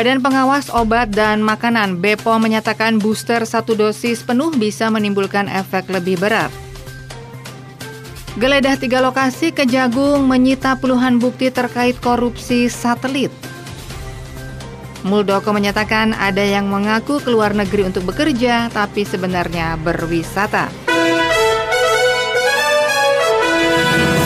Badan 0.00 0.24
Pengawas 0.24 0.72
Obat 0.72 1.12
dan 1.12 1.44
Makanan 1.44 2.00
BPOM 2.00 2.40
menyatakan 2.40 2.96
booster 2.96 3.44
satu 3.44 3.76
dosis 3.76 4.24
penuh 4.24 4.48
bisa 4.48 4.88
menimbulkan 4.88 5.44
efek 5.44 5.92
lebih 5.92 6.16
berat. 6.16 6.48
Geledah 8.40 8.80
tiga 8.80 9.04
lokasi 9.04 9.52
Kejagung 9.52 10.24
menyita 10.24 10.80
puluhan 10.80 11.20
bukti 11.20 11.52
terkait 11.52 12.00
korupsi 12.00 12.72
satelit. 12.72 13.28
Muldoko 15.04 15.52
menyatakan 15.52 16.16
ada 16.16 16.48
yang 16.48 16.72
mengaku 16.72 17.20
keluar 17.20 17.52
negeri 17.52 17.92
untuk 17.92 18.08
bekerja 18.08 18.72
tapi 18.72 19.04
sebenarnya 19.04 19.76
berwisata. 19.84 20.72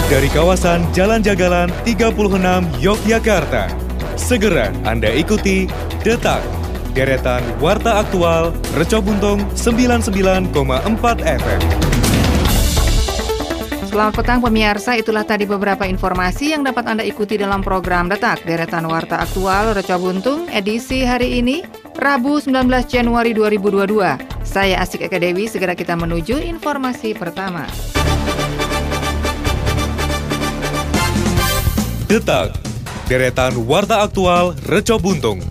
Dari 0.07 0.31
kawasan 0.31 0.87
Jalan 0.95 1.19
Jagalan 1.19 1.67
36 1.83 2.15
Yogyakarta, 2.79 3.84
Segera 4.15 4.71
Anda 4.87 5.11
ikuti 5.11 5.67
Detak, 6.07 6.41
deretan 6.95 7.43
Warta 7.59 7.99
Aktual 7.99 8.55
Reco 8.79 9.03
Buntung 9.03 9.43
99,4 9.59 10.55
FM. 11.23 11.63
Selamat 13.91 14.15
petang 14.19 14.43
pemirsa, 14.43 14.99
itulah 14.99 15.23
tadi 15.23 15.47
beberapa 15.47 15.87
informasi 15.87 16.51
yang 16.55 16.67
dapat 16.67 16.83
Anda 16.91 17.07
ikuti 17.07 17.39
dalam 17.39 17.63
program 17.63 18.11
Detak, 18.11 18.43
deretan 18.43 18.87
Warta 18.91 19.23
Aktual 19.23 19.75
Reco 19.75 19.99
Buntung, 19.99 20.51
edisi 20.51 21.07
hari 21.07 21.39
ini, 21.39 21.63
Rabu 21.99 22.43
19 22.43 22.91
Januari 22.91 23.31
2022. 23.35 24.19
Saya 24.43 24.83
Asik 24.83 25.07
Eka 25.07 25.19
Dewi, 25.19 25.47
segera 25.47 25.79
kita 25.79 25.95
menuju 25.95 26.43
informasi 26.43 27.15
pertama. 27.15 27.67
Detak, 32.11 32.64
deretan 33.05 33.53
Warta 33.69 34.01
Aktual 34.01 34.57
Reco 34.65 34.97
Buntung. 34.97 35.45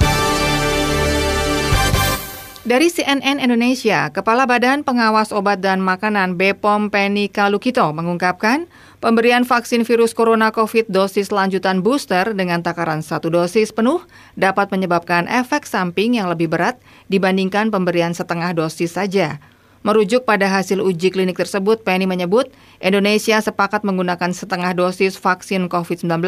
Dari 2.63 2.87
CNN 2.87 3.43
Indonesia, 3.43 4.09
Kepala 4.09 4.47
Badan 4.47 4.87
Pengawas 4.87 5.35
Obat 5.35 5.59
dan 5.59 5.83
Makanan 5.83 6.39
BPOM 6.39 6.87
Penny 6.89 7.27
Kalukito 7.27 7.85
mengungkapkan 7.91 8.71
pemberian 9.03 9.43
vaksin 9.43 9.83
virus 9.83 10.15
corona 10.15 10.49
COVID 10.49 10.87
dosis 10.89 11.29
lanjutan 11.29 11.83
booster 11.83 12.31
dengan 12.31 12.63
takaran 12.63 13.03
satu 13.03 13.27
dosis 13.27 13.75
penuh 13.75 14.01
dapat 14.39 14.71
menyebabkan 14.71 15.27
efek 15.27 15.67
samping 15.67 16.17
yang 16.17 16.31
lebih 16.31 16.47
berat 16.47 16.79
dibandingkan 17.11 17.67
pemberian 17.69 18.15
setengah 18.15 18.55
dosis 18.55 18.95
saja. 18.95 19.43
Merujuk 19.83 20.23
pada 20.23 20.47
hasil 20.47 20.79
uji 20.79 21.11
klinik 21.11 21.35
tersebut, 21.35 21.83
Penny 21.83 22.07
menyebut 22.07 22.47
Indonesia 22.79 23.35
sepakat 23.43 23.83
menggunakan 23.83 24.31
setengah 24.31 24.71
dosis 24.71 25.19
vaksin 25.19 25.67
COVID-19 25.67 26.23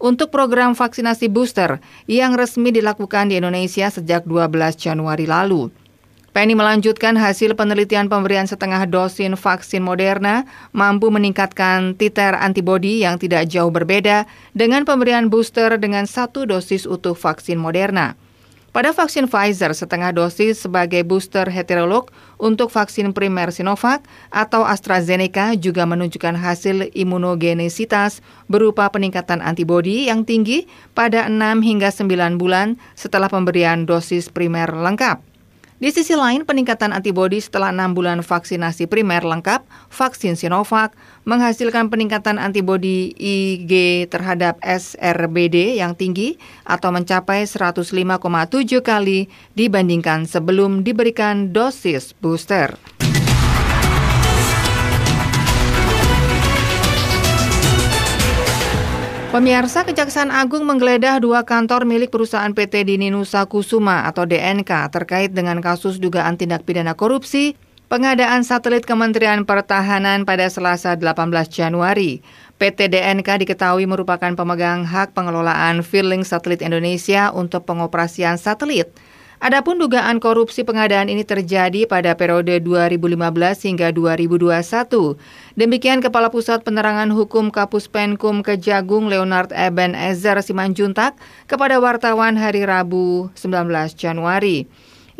untuk 0.00 0.32
program 0.32 0.72
vaksinasi 0.72 1.28
booster 1.28 1.84
yang 2.08 2.32
resmi 2.32 2.72
dilakukan 2.72 3.28
di 3.28 3.36
Indonesia 3.36 3.92
sejak 3.92 4.24
12 4.24 4.48
Januari 4.80 5.28
lalu. 5.28 5.68
Penny 6.32 6.56
melanjutkan 6.56 7.14
hasil 7.14 7.54
penelitian 7.54 8.08
pemberian 8.08 8.48
setengah 8.48 8.88
dosis 8.88 9.36
vaksin 9.36 9.84
Moderna 9.84 10.48
mampu 10.72 11.12
meningkatkan 11.12 11.94
titer 11.94 12.34
antibodi 12.34 13.04
yang 13.04 13.20
tidak 13.20 13.52
jauh 13.52 13.70
berbeda 13.70 14.24
dengan 14.56 14.88
pemberian 14.88 15.28
booster 15.28 15.76
dengan 15.76 16.08
satu 16.08 16.48
dosis 16.48 16.88
utuh 16.88 17.14
vaksin 17.14 17.60
Moderna. 17.60 18.18
Pada 18.74 18.90
vaksin 18.90 19.30
Pfizer, 19.30 19.70
setengah 19.70 20.10
dosis 20.10 20.66
sebagai 20.66 21.06
booster 21.06 21.46
heterolog 21.46 22.10
untuk 22.42 22.74
vaksin 22.74 23.14
primer 23.14 23.54
Sinovac 23.54 24.02
atau 24.34 24.66
AstraZeneca 24.66 25.54
juga 25.54 25.86
menunjukkan 25.86 26.34
hasil 26.34 26.90
imunogenisitas 26.90 28.18
berupa 28.50 28.90
peningkatan 28.90 29.38
antibodi 29.46 30.10
yang 30.10 30.26
tinggi 30.26 30.66
pada 30.90 31.30
6 31.30 31.62
hingga 31.62 31.94
9 31.94 32.34
bulan 32.34 32.74
setelah 32.98 33.30
pemberian 33.30 33.86
dosis 33.86 34.26
primer 34.26 34.66
lengkap. 34.74 35.33
Di 35.74 35.90
sisi 35.90 36.14
lain, 36.14 36.46
peningkatan 36.46 36.94
antibodi 36.94 37.42
setelah 37.42 37.74
enam 37.74 37.98
bulan 37.98 38.22
vaksinasi 38.22 38.86
primer 38.86 39.26
lengkap, 39.26 39.66
vaksin 39.90 40.38
Sinovac, 40.38 40.94
menghasilkan 41.26 41.90
peningkatan 41.90 42.38
antibodi 42.38 43.10
IG 43.18 44.06
terhadap 44.06 44.62
SRBD 44.62 45.82
yang 45.82 45.98
tinggi 45.98 46.38
atau 46.62 46.94
mencapai 46.94 47.42
105,7 47.50 47.90
kali 48.86 49.26
dibandingkan 49.58 50.30
sebelum 50.30 50.86
diberikan 50.86 51.50
dosis 51.50 52.14
booster. 52.22 52.78
Pemirsa 59.34 59.82
Kejaksaan 59.82 60.30
Agung 60.30 60.62
menggeledah 60.62 61.18
dua 61.18 61.42
kantor 61.42 61.82
milik 61.90 62.14
perusahaan 62.14 62.54
PT 62.54 62.86
Dini 62.86 63.10
Nusa 63.10 63.42
Kusuma 63.50 64.06
atau 64.06 64.22
DNK 64.30 64.94
terkait 64.94 65.34
dengan 65.34 65.58
kasus 65.58 65.98
dugaan 65.98 66.38
tindak 66.38 66.62
pidana 66.62 66.94
korupsi 66.94 67.58
pengadaan 67.90 68.46
satelit 68.46 68.86
Kementerian 68.86 69.42
Pertahanan 69.42 70.22
pada 70.22 70.46
Selasa 70.46 70.94
18 70.94 71.50
Januari. 71.50 72.22
PT 72.62 72.86
DNK 72.86 73.42
diketahui 73.42 73.90
merupakan 73.90 74.30
pemegang 74.38 74.86
hak 74.86 75.18
pengelolaan 75.18 75.82
Feeling 75.82 76.22
Satelit 76.22 76.62
Indonesia 76.62 77.34
untuk 77.34 77.66
pengoperasian 77.66 78.38
satelit. 78.38 78.94
Adapun 79.44 79.76
dugaan 79.76 80.24
korupsi 80.24 80.64
pengadaan 80.64 81.12
ini 81.12 81.20
terjadi 81.20 81.84
pada 81.84 82.16
periode 82.16 82.64
2015 82.64 83.12
hingga 83.68 83.92
2021. 83.92 85.20
Demikian 85.60 86.00
Kepala 86.00 86.32
Pusat 86.32 86.64
Penerangan 86.64 87.12
Hukum 87.12 87.52
Kapus 87.52 87.84
Penkum 87.92 88.40
Kejagung 88.40 89.12
Leonard 89.12 89.52
Eben 89.52 89.92
Ezer 89.92 90.40
Simanjuntak 90.40 91.20
kepada 91.44 91.76
wartawan 91.76 92.40
hari 92.40 92.64
Rabu 92.64 93.28
19 93.36 93.68
Januari. 93.92 94.64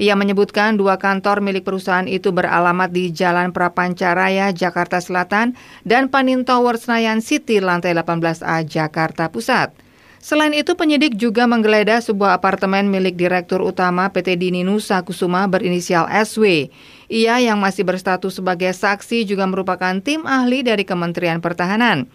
Ia 0.00 0.16
menyebutkan 0.16 0.80
dua 0.80 0.96
kantor 0.96 1.44
milik 1.44 1.68
perusahaan 1.68 2.08
itu 2.08 2.32
beralamat 2.32 2.96
di 2.96 3.12
Jalan 3.12 3.52
Prapancaraya, 3.52 4.56
Jakarta 4.56 5.04
Selatan 5.04 5.52
dan 5.84 6.08
Panin 6.08 6.48
Tower 6.48 6.80
Senayan 6.80 7.20
City, 7.20 7.60
lantai 7.60 7.92
18A, 7.92 8.64
Jakarta 8.64 9.28
Pusat. 9.28 9.83
Selain 10.24 10.56
itu, 10.56 10.72
penyidik 10.72 11.20
juga 11.20 11.44
menggeledah 11.44 12.00
sebuah 12.00 12.40
apartemen 12.40 12.88
milik 12.88 13.12
Direktur 13.12 13.60
Utama 13.60 14.08
PT 14.08 14.40
Dini 14.40 14.64
Nusa 14.64 15.04
Kusuma 15.04 15.44
berinisial 15.44 16.08
SW. 16.08 16.72
Ia 17.12 17.44
yang 17.44 17.60
masih 17.60 17.84
berstatus 17.84 18.40
sebagai 18.40 18.72
saksi 18.72 19.28
juga 19.28 19.44
merupakan 19.44 19.92
tim 20.00 20.24
ahli 20.24 20.64
dari 20.64 20.88
Kementerian 20.88 21.44
Pertahanan. 21.44 22.08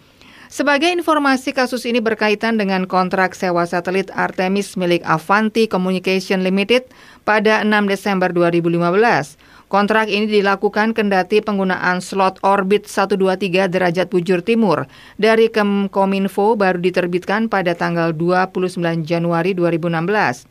Sebagai 0.50 0.90
informasi, 0.90 1.54
kasus 1.54 1.86
ini 1.86 2.02
berkaitan 2.02 2.58
dengan 2.58 2.90
kontrak 2.90 3.38
sewa 3.38 3.62
satelit 3.62 4.10
Artemis 4.10 4.74
milik 4.74 5.06
Avanti 5.06 5.70
Communication 5.70 6.42
Limited 6.42 6.90
pada 7.22 7.62
6 7.62 7.70
Desember 7.86 8.34
2015. 8.34 9.38
Kontrak 9.70 10.10
ini 10.10 10.26
dilakukan 10.26 10.98
kendati 10.98 11.38
penggunaan 11.38 12.02
slot 12.02 12.42
orbit 12.42 12.90
123 12.90 13.70
derajat 13.70 14.10
bujur 14.10 14.42
timur 14.42 14.90
dari 15.14 15.46
Kemkominfo 15.46 16.58
baru 16.58 16.82
diterbitkan 16.82 17.46
pada 17.46 17.78
tanggal 17.78 18.10
29 18.10 18.82
Januari 19.06 19.54
2016. 19.54 20.50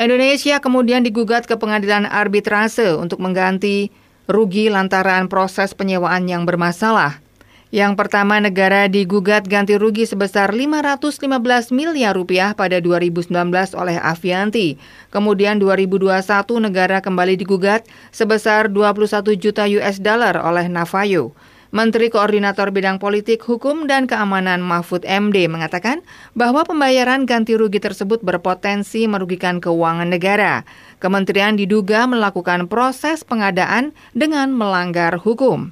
Indonesia 0.00 0.64
kemudian 0.64 1.04
digugat 1.04 1.44
ke 1.44 1.60
pengadilan 1.60 2.08
arbitrase 2.08 2.96
untuk 2.96 3.20
mengganti 3.20 3.92
rugi 4.24 4.72
lantaran 4.72 5.28
proses 5.28 5.76
penyewaan 5.76 6.24
yang 6.24 6.48
bermasalah. 6.48 7.20
Yang 7.68 8.00
pertama, 8.00 8.40
negara 8.40 8.88
digugat 8.88 9.44
ganti 9.44 9.76
rugi 9.76 10.08
sebesar 10.08 10.56
515 10.56 11.68
miliar 11.68 12.16
rupiah 12.16 12.56
pada 12.56 12.80
2019 12.80 13.28
oleh 13.76 14.00
Avianti. 14.00 14.80
Kemudian 15.12 15.60
2021 15.60 16.64
negara 16.64 17.04
kembali 17.04 17.36
digugat 17.36 17.84
sebesar 18.08 18.72
21 18.72 19.36
juta 19.36 19.68
US 19.68 20.00
dollar 20.00 20.40
oleh 20.40 20.64
Navajo. 20.72 21.36
Menteri 21.68 22.08
Koordinator 22.08 22.72
Bidang 22.72 22.96
Politik, 22.96 23.44
Hukum, 23.44 23.84
dan 23.84 24.08
Keamanan 24.08 24.64
Mahfud 24.64 25.04
MD 25.04 25.52
mengatakan 25.52 26.00
bahwa 26.32 26.64
pembayaran 26.64 27.28
ganti 27.28 27.52
rugi 27.60 27.76
tersebut 27.76 28.24
berpotensi 28.24 29.04
merugikan 29.04 29.60
keuangan 29.60 30.08
negara. 30.08 30.64
Kementerian 30.96 31.60
diduga 31.60 32.08
melakukan 32.08 32.72
proses 32.72 33.20
pengadaan 33.20 33.92
dengan 34.16 34.48
melanggar 34.56 35.20
hukum. 35.20 35.68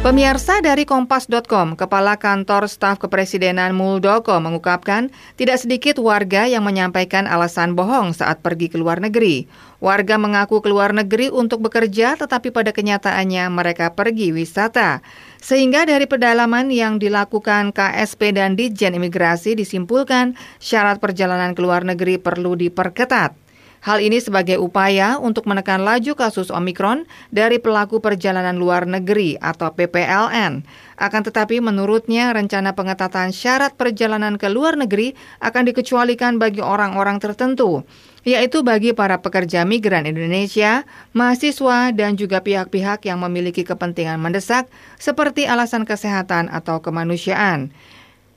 Pemirsa 0.00 0.64
dari 0.64 0.88
Kompas.com, 0.88 1.76
Kepala 1.76 2.16
Kantor 2.16 2.72
Staf 2.72 2.96
Kepresidenan 3.04 3.76
Muldoko 3.76 4.32
mengungkapkan 4.40 5.12
tidak 5.36 5.60
sedikit 5.60 6.00
warga 6.00 6.48
yang 6.48 6.64
menyampaikan 6.64 7.28
alasan 7.28 7.76
bohong 7.76 8.16
saat 8.16 8.40
pergi 8.40 8.72
ke 8.72 8.80
luar 8.80 9.04
negeri. 9.04 9.44
Warga 9.76 10.16
mengaku 10.16 10.64
keluar 10.64 10.96
negeri 10.96 11.28
untuk 11.28 11.60
bekerja 11.60 12.16
tetapi 12.16 12.48
pada 12.48 12.72
kenyataannya 12.72 13.52
mereka 13.52 13.92
pergi 13.92 14.32
wisata. 14.32 15.04
Sehingga 15.36 15.84
dari 15.84 16.08
pedalaman 16.08 16.72
yang 16.72 16.96
dilakukan 16.96 17.76
KSP 17.76 18.32
dan 18.32 18.56
Dijen 18.56 18.96
Imigrasi 18.96 19.52
disimpulkan 19.52 20.32
syarat 20.64 20.96
perjalanan 20.96 21.52
ke 21.52 21.60
luar 21.60 21.84
negeri 21.84 22.16
perlu 22.16 22.56
diperketat. 22.56 23.39
Hal 23.80 24.04
ini 24.04 24.20
sebagai 24.20 24.60
upaya 24.60 25.16
untuk 25.16 25.48
menekan 25.48 25.80
laju 25.80 26.12
kasus 26.12 26.52
Omikron 26.52 27.08
dari 27.32 27.56
pelaku 27.56 28.04
perjalanan 28.04 28.60
luar 28.60 28.84
negeri 28.84 29.40
atau 29.40 29.72
PPLN. 29.72 30.68
Akan 31.00 31.24
tetapi 31.24 31.64
menurutnya 31.64 32.28
rencana 32.36 32.76
pengetatan 32.76 33.32
syarat 33.32 33.72
perjalanan 33.80 34.36
ke 34.36 34.52
luar 34.52 34.76
negeri 34.76 35.16
akan 35.40 35.72
dikecualikan 35.72 36.36
bagi 36.36 36.60
orang-orang 36.60 37.24
tertentu, 37.24 37.88
yaitu 38.20 38.60
bagi 38.60 38.92
para 38.92 39.24
pekerja 39.24 39.64
migran 39.64 40.04
Indonesia, 40.04 40.84
mahasiswa, 41.16 41.96
dan 41.96 42.20
juga 42.20 42.44
pihak-pihak 42.44 43.08
yang 43.08 43.24
memiliki 43.24 43.64
kepentingan 43.64 44.20
mendesak 44.20 44.68
seperti 45.00 45.48
alasan 45.48 45.88
kesehatan 45.88 46.52
atau 46.52 46.84
kemanusiaan. 46.84 47.72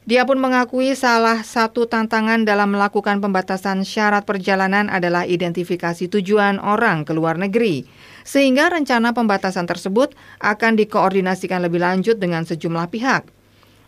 Dia 0.03 0.27
pun 0.27 0.35
mengakui 0.35 0.99
salah 0.99 1.47
satu 1.47 1.87
tantangan 1.87 2.43
dalam 2.43 2.75
melakukan 2.75 3.23
pembatasan 3.23 3.87
syarat 3.87 4.27
perjalanan 4.27 4.91
adalah 4.91 5.23
identifikasi 5.23 6.11
tujuan 6.11 6.59
orang 6.59 7.07
ke 7.07 7.15
luar 7.15 7.39
negeri, 7.39 7.87
sehingga 8.27 8.67
rencana 8.67 9.15
pembatasan 9.15 9.63
tersebut 9.63 10.11
akan 10.43 10.75
dikoordinasikan 10.75 11.63
lebih 11.63 11.79
lanjut 11.79 12.19
dengan 12.19 12.43
sejumlah 12.43 12.91
pihak. 12.91 13.31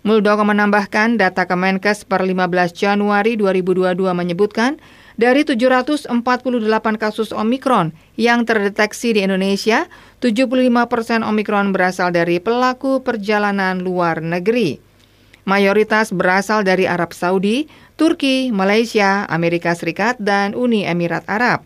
Muldoko 0.08 0.48
menambahkan 0.48 1.20
data 1.20 1.44
Kemenkes 1.44 2.08
per 2.08 2.24
15 2.24 2.48
Januari 2.72 3.36
2022 3.36 4.08
menyebutkan 4.16 4.80
dari 5.20 5.44
748 5.44 6.08
kasus 6.96 7.36
Omikron 7.36 7.92
yang 8.16 8.48
terdeteksi 8.48 9.12
di 9.12 9.28
Indonesia, 9.28 9.92
75 10.24 10.48
persen 10.88 11.28
Omikron 11.28 11.76
berasal 11.76 12.16
dari 12.16 12.40
pelaku 12.40 13.04
perjalanan 13.04 13.84
luar 13.84 14.24
negeri 14.24 14.85
mayoritas 15.46 16.12
berasal 16.12 16.66
dari 16.66 16.90
Arab 16.90 17.14
Saudi, 17.16 17.70
Turki, 17.96 18.52
Malaysia, 18.52 19.24
Amerika 19.32 19.72
Serikat, 19.72 20.20
dan 20.20 20.52
Uni 20.58 20.84
Emirat 20.84 21.24
Arab. 21.32 21.64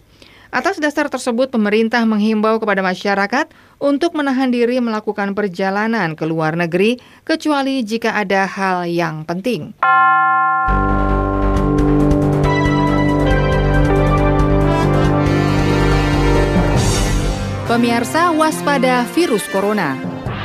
Atas 0.49 0.81
dasar 0.81 1.09
tersebut, 1.13 1.53
pemerintah 1.53 2.01
menghimbau 2.09 2.57
kepada 2.57 2.81
masyarakat 2.81 3.49
untuk 3.77 4.17
menahan 4.17 4.49
diri 4.49 4.81
melakukan 4.81 5.37
perjalanan 5.37 6.17
ke 6.17 6.25
luar 6.25 6.57
negeri, 6.57 6.97
kecuali 7.21 7.85
jika 7.85 8.17
ada 8.17 8.49
hal 8.49 8.89
yang 8.89 9.25
penting. 9.29 9.77
Pemirsa 17.69 18.33
waspada 18.33 19.05
virus 19.13 19.45
corona. 19.53 20.18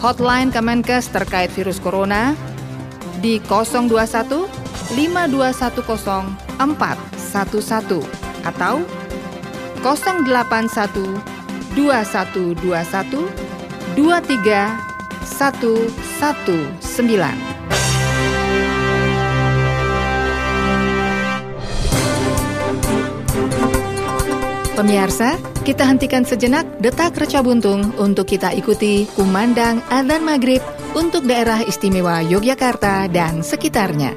Hotline 0.00 0.48
Kemenkes 0.48 1.12
terkait 1.12 1.52
virus 1.52 1.76
corona 1.76 2.32
di 3.20 3.36
021 3.44 4.48
5210 4.96 6.40
411 6.56 8.08
atau 8.48 8.80
081 9.84 11.20
2121 11.76 13.28
23 14.00 14.72
119. 15.28 17.49
Pemirsa, 24.80 25.36
kita 25.60 25.84
hentikan 25.84 26.24
sejenak 26.24 26.64
detak 26.80 27.12
reca 27.20 27.44
buntung 27.44 27.92
untuk 28.00 28.24
kita 28.24 28.48
ikuti 28.56 29.04
kumandang 29.12 29.84
adzan 29.92 30.24
maghrib 30.24 30.64
untuk 30.96 31.28
daerah 31.28 31.60
istimewa 31.60 32.24
Yogyakarta 32.24 33.04
dan 33.12 33.44
sekitarnya. 33.44 34.16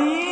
Ay. 0.00 0.29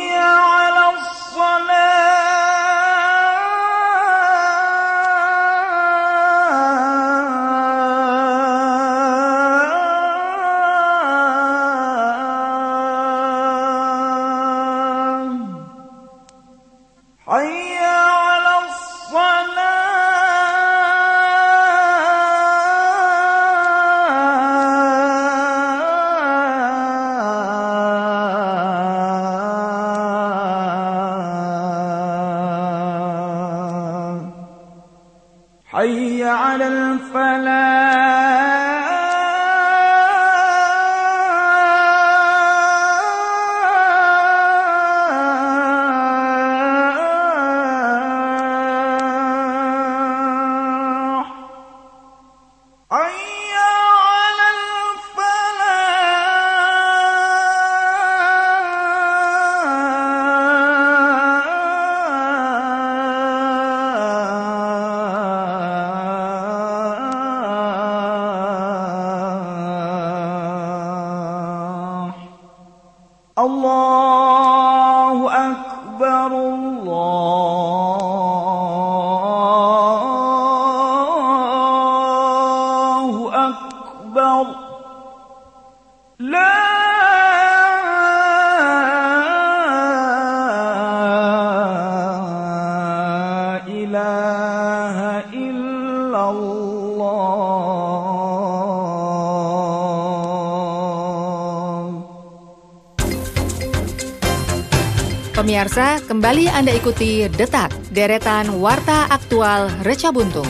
Pemirsa, 105.39 106.03
kembali 106.03 106.51
Anda 106.51 106.75
ikuti 106.75 107.23
Detak, 107.31 107.71
deretan 107.95 108.59
Warta 108.59 109.07
Aktual 109.07 109.71
Reca 109.87 110.11
Buntung. 110.11 110.43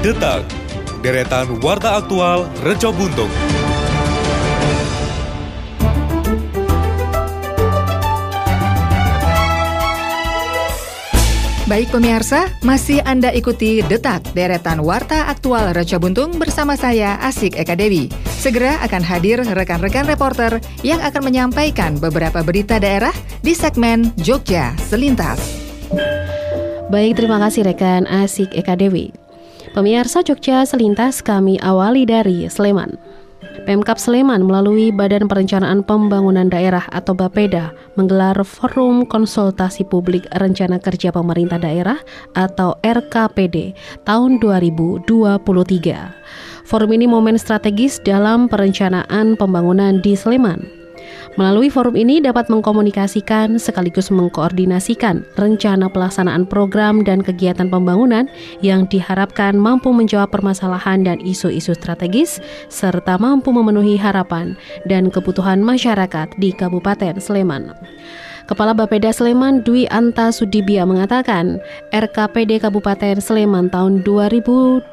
Detak, 0.00 0.40
deretan 1.04 1.60
warta 1.60 2.00
aktual 2.00 2.48
Reco 2.64 2.96
Buntung. 2.96 3.28
Baik 11.68 11.92
pemirsa, 11.92 12.48
masih 12.64 13.04
Anda 13.04 13.36
ikuti 13.36 13.84
Detak, 13.84 14.32
deretan 14.32 14.80
Warta 14.80 15.28
Aktual 15.28 15.76
Reca 15.76 16.00
Buntung 16.00 16.40
bersama 16.40 16.72
saya 16.72 17.20
Asik 17.20 17.52
Eka 17.52 17.76
Dewi. 17.76 18.08
Segera 18.46 18.78
akan 18.78 19.02
hadir 19.02 19.42
rekan-rekan 19.42 20.06
reporter 20.06 20.62
yang 20.86 21.02
akan 21.02 21.18
menyampaikan 21.18 21.98
beberapa 21.98 22.46
berita 22.46 22.78
daerah 22.78 23.10
di 23.42 23.58
segmen 23.58 24.14
Jogja 24.22 24.70
Selintas. 24.86 25.42
Baik, 26.86 27.18
terima 27.18 27.42
kasih 27.42 27.66
rekan 27.66 28.06
Asik 28.06 28.54
Eka 28.54 28.78
Dewi. 28.78 29.10
Pemirsa 29.74 30.22
Jogja 30.22 30.62
Selintas 30.62 31.26
kami 31.26 31.58
awali 31.58 32.06
dari 32.06 32.46
Sleman. 32.46 32.94
Pemkap 33.66 33.98
Sleman 33.98 34.46
melalui 34.46 34.94
Badan 34.94 35.26
Perencanaan 35.26 35.82
Pembangunan 35.82 36.46
Daerah 36.46 36.86
atau 36.94 37.18
BAPEDA 37.18 37.74
menggelar 37.98 38.38
Forum 38.46 39.10
Konsultasi 39.10 39.82
Publik 39.90 40.22
Rencana 40.30 40.78
Kerja 40.78 41.10
Pemerintah 41.10 41.58
Daerah 41.58 41.98
atau 42.30 42.78
RKPD 42.78 43.74
tahun 44.06 44.38
2023. 44.38 46.46
Forum 46.66 46.98
ini 46.98 47.06
momen 47.06 47.38
strategis 47.38 48.02
dalam 48.02 48.50
perencanaan 48.50 49.38
pembangunan 49.38 50.02
di 50.02 50.18
Sleman. 50.18 50.66
Melalui 51.38 51.70
forum 51.70 51.94
ini 51.94 52.18
dapat 52.18 52.50
mengkomunikasikan 52.50 53.54
sekaligus 53.62 54.10
mengkoordinasikan 54.10 55.22
rencana 55.38 55.86
pelaksanaan 55.86 56.42
program 56.42 57.06
dan 57.06 57.22
kegiatan 57.22 57.70
pembangunan 57.70 58.26
yang 58.66 58.90
diharapkan 58.90 59.54
mampu 59.54 59.94
menjawab 59.94 60.34
permasalahan 60.34 61.06
dan 61.06 61.22
isu-isu 61.22 61.70
strategis 61.78 62.42
serta 62.66 63.14
mampu 63.14 63.54
memenuhi 63.54 63.94
harapan 63.94 64.58
dan 64.90 65.06
kebutuhan 65.06 65.62
masyarakat 65.62 66.34
di 66.40 66.50
Kabupaten 66.50 67.22
Sleman. 67.22 67.78
Kepala 68.46 68.78
Bapeda 68.78 69.10
Sleman 69.10 69.66
Dwi 69.66 69.90
Anta 69.90 70.30
Sudibya 70.30 70.86
mengatakan 70.86 71.58
RKPD 71.90 72.62
Kabupaten 72.62 73.18
Sleman 73.18 73.66
tahun 73.74 74.06
2023 74.06 74.86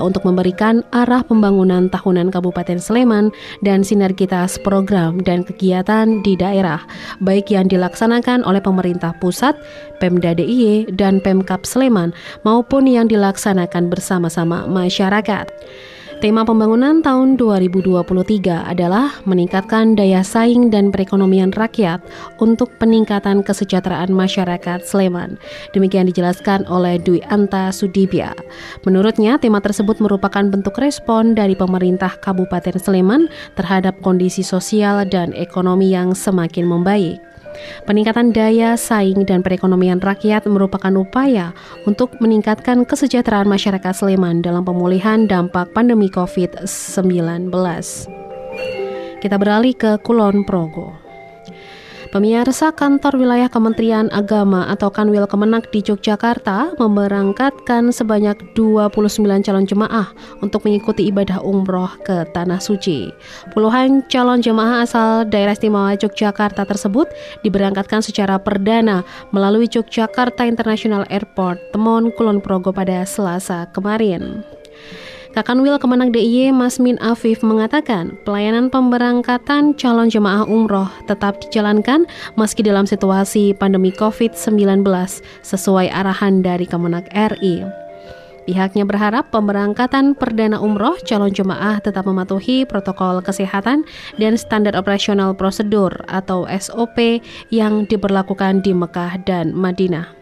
untuk 0.00 0.22
memberikan 0.24 0.80
arah 0.90 1.20
pembangunan 1.20 1.92
tahunan 1.92 2.32
Kabupaten 2.32 2.80
Sleman 2.80 3.32
dan 3.60 3.84
sinergitas 3.84 4.56
program 4.60 5.20
dan 5.20 5.44
kegiatan 5.44 6.24
di 6.24 6.34
daerah, 6.34 6.80
baik 7.20 7.52
yang 7.52 7.68
dilaksanakan 7.68 8.42
oleh 8.46 8.60
pemerintah 8.62 9.12
pusat, 9.20 9.56
Pemda 10.00 10.32
DIY, 10.32 10.96
dan 10.96 11.20
Pemkap 11.20 11.68
Sleman, 11.68 12.16
maupun 12.42 12.88
yang 12.88 13.08
dilaksanakan 13.08 13.92
bersama-sama 13.92 14.64
masyarakat. 14.64 15.48
Tema 16.16 16.48
pembangunan 16.48 17.04
tahun 17.04 17.36
2023 17.36 18.00
adalah 18.48 19.20
meningkatkan 19.28 19.92
daya 20.00 20.24
saing 20.24 20.72
dan 20.72 20.88
perekonomian 20.88 21.52
rakyat 21.52 22.00
untuk 22.40 22.72
peningkatan 22.80 23.44
kesejahteraan 23.44 24.16
masyarakat 24.16 24.80
Sleman. 24.80 25.36
Demikian 25.76 26.08
dijelaskan 26.08 26.64
oleh 26.72 26.96
Dwi 26.96 27.20
Anta 27.28 27.68
Sudibya. 27.68 28.32
Menurutnya, 28.88 29.36
tema 29.36 29.60
tersebut 29.60 30.00
merupakan 30.00 30.40
bentuk 30.40 30.80
respon 30.80 31.36
dari 31.36 31.52
pemerintah 31.52 32.16
Kabupaten 32.16 32.80
Sleman 32.80 33.28
terhadap 33.52 34.00
kondisi 34.00 34.40
sosial 34.40 35.04
dan 35.04 35.36
ekonomi 35.36 35.92
yang 35.92 36.16
semakin 36.16 36.64
membaik. 36.64 37.20
Peningkatan 37.86 38.34
daya 38.34 38.74
saing 38.74 39.22
dan 39.24 39.40
perekonomian 39.40 40.02
rakyat 40.02 40.44
merupakan 40.50 40.92
upaya 40.98 41.54
untuk 41.86 42.12
meningkatkan 42.18 42.82
kesejahteraan 42.84 43.46
masyarakat 43.46 43.92
Sleman 43.94 44.42
dalam 44.42 44.66
pemulihan 44.66 45.24
dampak 45.24 45.70
pandemi 45.72 46.10
COVID-19. 46.10 47.48
Kita 49.22 49.36
beralih 49.40 49.74
ke 49.74 49.96
Kulon 50.04 50.44
Progo. 50.44 51.05
Pemirsa 52.16 52.72
kantor 52.72 53.20
wilayah 53.20 53.44
Kementerian 53.44 54.08
Agama 54.08 54.64
atau 54.72 54.88
Kanwil 54.88 55.28
Kemenak 55.28 55.68
di 55.68 55.84
Yogyakarta 55.84 56.72
memberangkatkan 56.80 57.92
sebanyak 57.92 58.56
29 58.56 59.20
calon 59.44 59.68
jemaah 59.68 60.16
untuk 60.40 60.64
mengikuti 60.64 61.12
ibadah 61.12 61.44
umroh 61.44 61.92
ke 62.08 62.24
Tanah 62.32 62.56
Suci. 62.56 63.12
Puluhan 63.52 64.00
calon 64.08 64.40
jemaah 64.40 64.80
asal 64.80 65.28
daerah 65.28 65.52
istimewa 65.52 65.92
Yogyakarta 65.92 66.64
tersebut 66.64 67.04
diberangkatkan 67.44 68.00
secara 68.00 68.40
perdana 68.40 69.04
melalui 69.28 69.68
Yogyakarta 69.68 70.48
International 70.48 71.04
Airport, 71.12 71.60
Temon, 71.76 72.16
Kulon 72.16 72.40
Progo 72.40 72.72
pada 72.72 73.04
Selasa 73.04 73.68
kemarin. 73.76 74.40
Kakanwil 75.36 75.76
Kemenang 75.76 76.16
DIY 76.16 76.48
Masmin 76.56 76.96
Afif 76.96 77.44
mengatakan 77.44 78.16
pelayanan 78.24 78.72
pemberangkatan 78.72 79.76
calon 79.76 80.08
jemaah 80.08 80.48
umroh 80.48 80.88
tetap 81.04 81.36
dijalankan 81.44 82.08
meski 82.40 82.64
dalam 82.64 82.88
situasi 82.88 83.52
pandemi 83.52 83.92
COVID-19 83.92 84.80
sesuai 85.44 85.92
arahan 85.92 86.40
dari 86.40 86.64
Kemenang 86.64 87.04
RI. 87.12 87.68
Pihaknya 88.48 88.88
berharap 88.88 89.28
pemberangkatan 89.28 90.16
perdana 90.16 90.56
umroh 90.56 90.96
calon 91.04 91.28
jemaah 91.28 91.84
tetap 91.84 92.08
mematuhi 92.08 92.64
protokol 92.64 93.20
kesehatan 93.20 93.84
dan 94.16 94.40
standar 94.40 94.72
operasional 94.72 95.36
prosedur 95.36 95.92
atau 96.08 96.48
SOP 96.48 97.20
yang 97.52 97.84
diberlakukan 97.84 98.64
di 98.64 98.72
Mekah 98.72 99.20
dan 99.28 99.52
Madinah. 99.52 100.15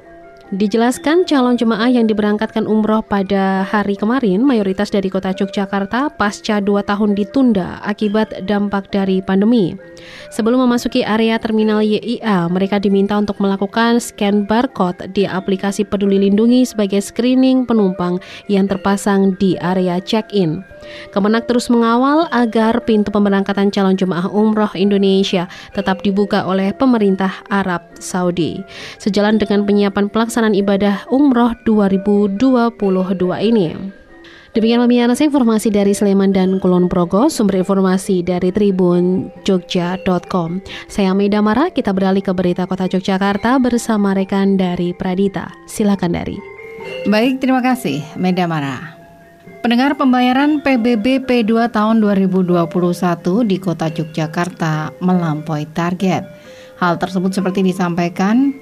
Dijelaskan 0.54 1.26
calon 1.26 1.58
jemaah 1.58 1.90
yang 1.90 2.06
diberangkatkan 2.06 2.70
umroh 2.70 3.02
pada 3.02 3.66
hari 3.66 3.98
kemarin 3.98 4.38
mayoritas 4.46 4.86
dari 4.86 5.10
kota 5.10 5.34
Yogyakarta 5.34 6.14
pasca 6.14 6.62
dua 6.62 6.86
tahun 6.86 7.18
ditunda 7.18 7.82
akibat 7.82 8.46
dampak 8.46 8.86
dari 8.94 9.18
pandemi. 9.18 9.74
Sebelum 10.30 10.62
memasuki 10.62 11.02
area 11.02 11.42
terminal 11.42 11.82
YIA, 11.82 12.46
mereka 12.46 12.78
diminta 12.78 13.18
untuk 13.18 13.42
melakukan 13.42 13.98
scan 13.98 14.46
barcode 14.46 15.10
di 15.10 15.26
aplikasi 15.26 15.82
Peduli 15.82 16.22
Lindungi 16.22 16.62
sebagai 16.62 17.02
screening 17.02 17.66
penumpang 17.66 18.22
yang 18.46 18.70
terpasang 18.70 19.34
di 19.42 19.58
area 19.58 19.98
check-in. 19.98 20.62
Kemenak 21.16 21.48
terus 21.48 21.72
mengawal 21.72 22.28
agar 22.28 22.84
pintu 22.84 23.08
pemberangkatan 23.08 23.72
calon 23.72 23.96
jemaah 23.96 24.28
umroh 24.28 24.68
Indonesia 24.76 25.48
tetap 25.72 26.04
dibuka 26.04 26.44
oleh 26.44 26.76
pemerintah 26.76 27.40
Arab 27.48 27.80
Saudi. 27.96 28.60
Sejalan 29.00 29.40
dengan 29.40 29.64
penyiapan 29.64 30.12
pelaksanaan 30.12 30.43
ibadah 30.52 31.08
umroh 31.08 31.56
2022 31.64 32.36
ini. 33.40 33.72
Demikian 34.54 34.86
pemirsa 34.86 35.26
informasi 35.26 35.66
dari 35.74 35.90
Sleman 35.90 36.30
dan 36.30 36.62
Kulon 36.62 36.86
Progo, 36.86 37.26
sumber 37.26 37.58
informasi 37.58 38.22
dari 38.22 38.54
Tribun 38.54 39.26
Jogja.com. 39.42 40.62
Saya 40.86 41.10
Meda 41.10 41.42
Mara, 41.42 41.74
kita 41.74 41.90
beralih 41.90 42.22
ke 42.22 42.30
berita 42.30 42.62
kota 42.62 42.86
Yogyakarta 42.86 43.58
bersama 43.58 44.14
rekan 44.14 44.54
dari 44.54 44.94
Pradita. 44.94 45.50
Silakan 45.66 46.14
dari. 46.14 46.38
Baik, 47.10 47.42
terima 47.42 47.66
kasih 47.66 48.06
Meda 48.14 48.46
Mara. 48.46 48.94
Pendengar 49.58 49.98
pembayaran 49.98 50.62
PBB 50.62 51.26
P2 51.26 51.72
tahun 51.74 51.98
2021 51.98 52.62
di 53.42 53.56
kota 53.58 53.90
Yogyakarta 53.90 55.02
melampaui 55.02 55.66
target. 55.74 56.30
Hal 56.78 57.02
tersebut 57.02 57.34
seperti 57.34 57.66
disampaikan 57.66 58.54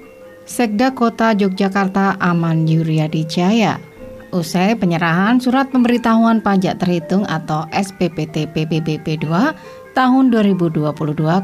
Sekda 0.42 0.90
Kota 0.90 1.30
Yogyakarta 1.32 2.18
Aman 2.18 2.66
Yuryadi 2.66 3.22
Jaya 3.26 3.78
usai 4.32 4.72
penyerahan 4.74 5.36
surat 5.38 5.68
pemberitahuan 5.68 6.40
pajak 6.40 6.80
terhitung 6.80 7.28
atau 7.28 7.68
SPPT 7.70 8.48
PBBP 8.50 9.22
2 9.22 9.92
tahun 9.92 10.24
2022 10.32 10.88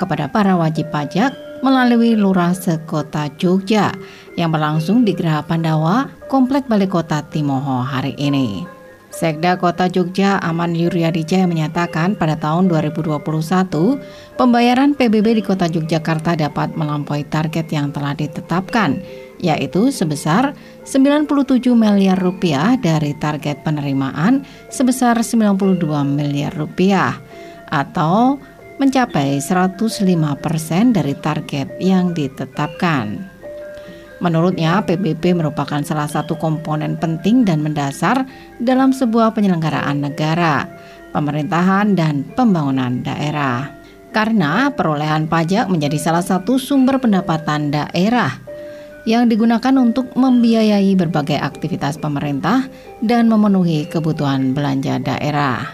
kepada 0.00 0.25
para 0.33 0.57
wajib 0.57 0.88
pajak 0.88 1.37
melalui 1.61 2.17
Lurah 2.17 2.57
Sekota 2.57 3.28
Jogja 3.37 3.93
yang 4.40 4.55
berlangsung 4.55 5.05
di 5.05 5.12
Geraha 5.12 5.45
Pandawa, 5.45 6.09
Komplek 6.33 6.64
Balai 6.64 6.88
Kota 6.88 7.21
Timoho 7.28 7.85
hari 7.85 8.17
ini. 8.17 8.78
Sekda 9.09 9.57
Kota 9.57 9.88
Jogja 9.88 10.37
Aman 10.45 10.77
Yuryadija 10.77 11.49
menyatakan 11.49 12.12
pada 12.12 12.37
tahun 12.37 12.69
2021 12.69 13.17
pembayaran 14.37 14.93
PBB 14.93 15.41
di 15.41 15.43
Kota 15.43 15.65
Yogyakarta 15.65 16.37
dapat 16.37 16.77
melampaui 16.77 17.25
target 17.25 17.73
yang 17.73 17.88
telah 17.88 18.12
ditetapkan 18.12 19.00
yaitu 19.41 19.88
sebesar 19.88 20.53
97 20.85 21.73
miliar 21.73 22.19
rupiah 22.19 22.77
dari 22.77 23.17
target 23.17 23.65
penerimaan 23.65 24.45
sebesar 24.69 25.17
92 25.25 25.79
miliar 26.05 26.53
rupiah 26.53 27.17
atau 27.73 28.37
mencapai 28.79 29.43
105 29.43 30.05
persen 30.38 30.95
dari 30.95 31.15
target 31.19 31.81
yang 31.83 32.15
ditetapkan. 32.15 33.38
Menurutnya, 34.19 34.83
PBB 34.83 35.39
merupakan 35.39 35.79
salah 35.87 36.11
satu 36.11 36.35
komponen 36.35 36.99
penting 36.99 37.47
dan 37.47 37.63
mendasar 37.63 38.27
dalam 38.59 38.91
sebuah 38.91 39.31
penyelenggaraan 39.31 40.03
negara, 40.03 40.67
pemerintahan, 41.15 41.95
dan 41.95 42.27
pembangunan 42.35 42.99
daerah. 43.07 43.71
Karena 44.11 44.75
perolehan 44.75 45.31
pajak 45.31 45.71
menjadi 45.71 46.01
salah 46.01 46.25
satu 46.25 46.59
sumber 46.59 46.99
pendapatan 46.99 47.71
daerah 47.71 48.49
yang 49.07 49.31
digunakan 49.31 49.73
untuk 49.79 50.11
membiayai 50.19 50.99
berbagai 50.99 51.38
aktivitas 51.38 51.97
pemerintah 51.97 52.66
dan 53.01 53.31
memenuhi 53.31 53.87
kebutuhan 53.87 54.53
belanja 54.53 54.99
daerah. 54.99 55.64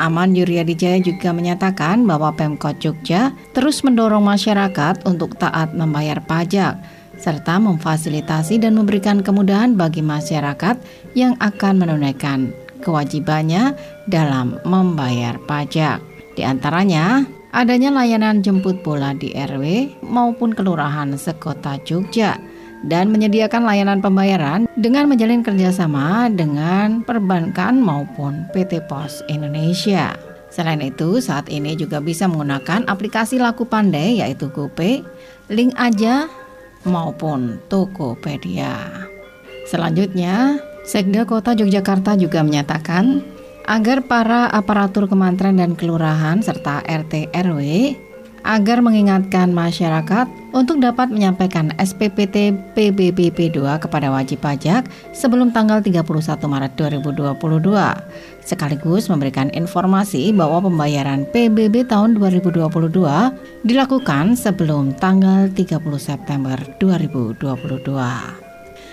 Aman 0.00 0.32
Yuryadijaya 0.32 1.04
juga 1.04 1.36
menyatakan 1.36 2.08
bahwa 2.08 2.32
Pemkot 2.32 2.80
Jogja 2.80 3.36
terus 3.52 3.84
mendorong 3.84 4.24
masyarakat 4.24 5.04
untuk 5.04 5.36
taat 5.36 5.76
membayar 5.76 6.16
pajak 6.24 6.80
serta 7.22 7.62
memfasilitasi 7.62 8.58
dan 8.58 8.74
memberikan 8.74 9.22
kemudahan 9.22 9.78
bagi 9.78 10.02
masyarakat 10.02 10.74
yang 11.14 11.38
akan 11.38 11.78
menunaikan 11.78 12.50
kewajibannya 12.82 13.78
dalam 14.10 14.58
membayar 14.66 15.38
pajak. 15.46 16.02
Di 16.34 16.42
antaranya, 16.42 17.22
adanya 17.54 17.94
layanan 17.94 18.42
jemput 18.42 18.82
bola 18.82 19.14
di 19.14 19.30
RW 19.30 19.94
maupun 20.02 20.50
kelurahan 20.50 21.14
sekota 21.14 21.78
Jogja 21.86 22.42
dan 22.82 23.14
menyediakan 23.14 23.62
layanan 23.62 24.02
pembayaran 24.02 24.66
dengan 24.74 25.06
menjalin 25.06 25.46
kerjasama 25.46 26.26
dengan 26.34 27.06
perbankan 27.06 27.78
maupun 27.78 28.50
PT 28.50 28.82
Pos 28.90 29.22
Indonesia. 29.30 30.18
Selain 30.52 30.82
itu, 30.84 31.22
saat 31.22 31.48
ini 31.48 31.72
juga 31.78 32.02
bisa 32.02 32.28
menggunakan 32.28 32.84
aplikasi 32.84 33.40
laku 33.40 33.64
pandai 33.64 34.20
yaitu 34.20 34.52
GoPay, 34.52 35.00
Link 35.48 35.72
Aja, 35.80 36.28
maupun 36.84 37.62
Tokopedia. 37.70 39.06
Selanjutnya, 39.68 40.58
Sekda 40.82 41.22
Kota 41.22 41.54
Yogyakarta 41.54 42.18
juga 42.18 42.42
menyatakan 42.42 43.22
agar 43.70 44.02
para 44.02 44.50
aparatur 44.50 45.06
kementerian 45.06 45.62
dan 45.62 45.72
kelurahan 45.78 46.42
serta 46.42 46.82
RT 46.82 47.30
RW 47.30 47.60
agar 48.42 48.82
mengingatkan 48.82 49.54
masyarakat 49.54 50.26
untuk 50.52 50.78
dapat 50.78 51.08
menyampaikan 51.08 51.72
SPPT 51.80 52.52
PBBP 52.76 53.52
2 53.56 53.82
kepada 53.82 54.12
wajib 54.12 54.44
pajak 54.44 54.86
sebelum 55.16 55.50
tanggal 55.50 55.80
31 55.80 56.04
Maret 56.44 56.72
2022 56.76 57.36
sekaligus 58.44 59.08
memberikan 59.08 59.48
informasi 59.50 60.30
bahwa 60.36 60.68
pembayaran 60.68 61.24
PBB 61.32 61.88
tahun 61.88 62.20
2022 62.20 62.62
dilakukan 63.64 64.36
sebelum 64.36 64.92
tanggal 65.00 65.48
30 65.50 65.80
September 65.96 66.56
2022. 66.78 68.42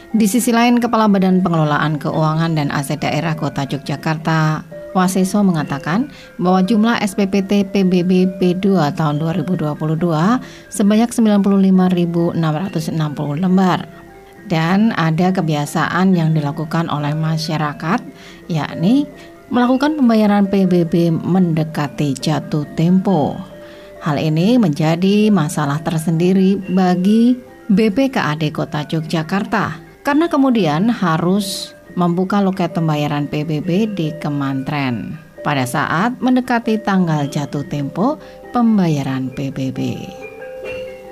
Di 0.10 0.26
sisi 0.26 0.50
lain, 0.50 0.82
Kepala 0.82 1.06
Badan 1.06 1.46
Pengelolaan 1.46 2.02
Keuangan 2.02 2.58
dan 2.58 2.74
Aset 2.74 3.06
Daerah 3.06 3.38
Kota 3.38 3.70
Yogyakarta, 3.70 4.66
Waseso 4.98 5.46
mengatakan 5.46 6.10
bahwa 6.42 6.66
jumlah 6.66 6.98
SPPT 7.06 7.70
PBB 7.70 8.42
P2 8.42 8.90
tahun 8.98 9.22
2022 9.22 9.70
sebanyak 10.74 11.10
95.660 11.14 12.34
lembar 13.38 13.86
dan 14.50 14.90
ada 14.98 15.30
kebiasaan 15.30 16.18
yang 16.18 16.34
dilakukan 16.34 16.90
oleh 16.90 17.14
masyarakat 17.14 18.02
yakni 18.50 19.06
melakukan 19.54 19.98
pembayaran 19.98 20.50
PBB 20.50 21.14
mendekati 21.14 22.18
jatuh 22.18 22.66
tempo. 22.74 23.38
Hal 24.02 24.18
ini 24.18 24.58
menjadi 24.58 25.30
masalah 25.30 25.84
tersendiri 25.86 26.58
bagi 26.72 27.38
BPKAD 27.70 28.50
Kota 28.50 28.82
Yogyakarta 28.88 29.78
karena 30.02 30.26
kemudian 30.32 30.90
harus 30.90 31.78
membuka 31.94 32.44
loket 32.44 32.76
pembayaran 32.76 33.26
PBB 33.30 33.96
di 33.96 34.14
Kementerian 34.20 35.18
pada 35.42 35.64
saat 35.64 36.20
mendekati 36.20 36.78
tanggal 36.84 37.26
jatuh 37.32 37.64
tempo 37.66 38.20
pembayaran 38.52 39.32
PBB. 39.34 40.04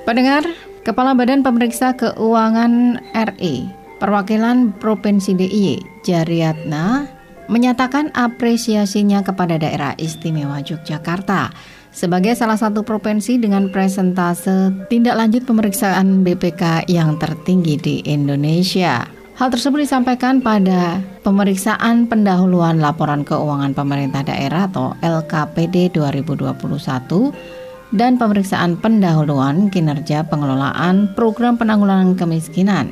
Pendengar, 0.04 0.44
Kepala 0.84 1.12
Badan 1.12 1.44
Pemeriksa 1.44 1.96
Keuangan 2.00 3.04
RI, 3.12 3.68
Perwakilan 4.00 4.72
Provinsi 4.80 5.36
DIY, 5.36 5.84
Jariatna, 6.08 7.12
menyatakan 7.52 8.12
apresiasinya 8.16 9.24
kepada 9.24 9.60
daerah 9.60 9.96
istimewa 10.00 10.63
Yogyakarta 10.63 11.52
sebagai 11.92 12.38
salah 12.38 12.60
satu 12.60 12.86
provinsi 12.86 13.42
dengan 13.42 13.74
presentase 13.74 14.70
tindak 14.92 15.18
lanjut 15.18 15.44
pemeriksaan 15.50 16.22
BPK 16.22 16.86
yang 16.92 17.18
tertinggi 17.18 17.76
di 17.80 17.96
Indonesia. 18.06 19.17
Hal 19.38 19.54
tersebut 19.54 19.86
disampaikan 19.86 20.41
pada 20.41 20.97
pemeriksaan 21.21 22.10
pendahuluan 22.10 22.82
laporan 22.82 23.21
keuangan 23.21 23.78
pemerintah 23.78 24.26
daerah 24.26 24.65
atau 24.65 24.97
LKPD 25.06 25.93
2021 25.93 26.58
dan 27.93 28.17
pemeriksaan 28.17 28.82
pendahuluan 28.82 29.69
kinerja 29.69 30.26
pengelolaan 30.26 31.13
program 31.13 31.54
penanggulangan 31.54 32.17
kemiskinan 32.17 32.89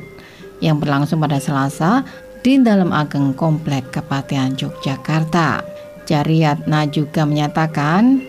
yang 0.62 0.78
berlangsung 0.78 1.18
pada 1.18 1.42
Selasa 1.42 2.06
di 2.46 2.62
dalam 2.62 2.94
Ageng 2.94 3.34
Komplek 3.34 3.90
Kepatian 3.90 4.54
Yogyakarta. 4.54 5.66
Jariatna 6.06 6.86
juga 6.86 7.26
menyatakan 7.26 8.22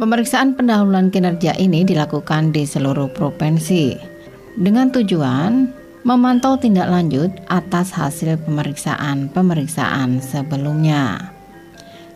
pemeriksaan 0.00 0.56
pendahuluan 0.56 1.12
kinerja 1.12 1.52
ini 1.60 1.84
dilakukan 1.84 2.56
di 2.56 2.64
seluruh 2.64 3.12
provinsi 3.12 4.00
dengan 4.56 4.88
tujuan 4.88 5.79
memantau 6.02 6.56
tindak 6.56 6.88
lanjut 6.88 7.28
atas 7.52 7.92
hasil 7.92 8.40
pemeriksaan-pemeriksaan 8.48 10.24
sebelumnya. 10.24 11.32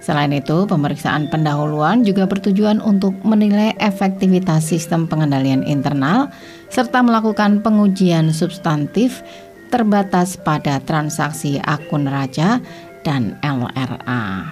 Selain 0.04 0.32
itu, 0.36 0.68
pemeriksaan 0.68 1.32
pendahuluan 1.32 2.04
juga 2.04 2.28
bertujuan 2.28 2.76
untuk 2.84 3.16
menilai 3.24 3.72
efektivitas 3.80 4.68
sistem 4.68 5.08
pengendalian 5.08 5.64
internal 5.64 6.28
serta 6.68 7.00
melakukan 7.00 7.64
pengujian 7.64 8.28
substantif 8.28 9.24
terbatas 9.72 10.36
pada 10.36 10.76
transaksi 10.84 11.56
akun 11.64 12.04
raja 12.04 12.60
dan 13.00 13.40
LRA. 13.40 14.44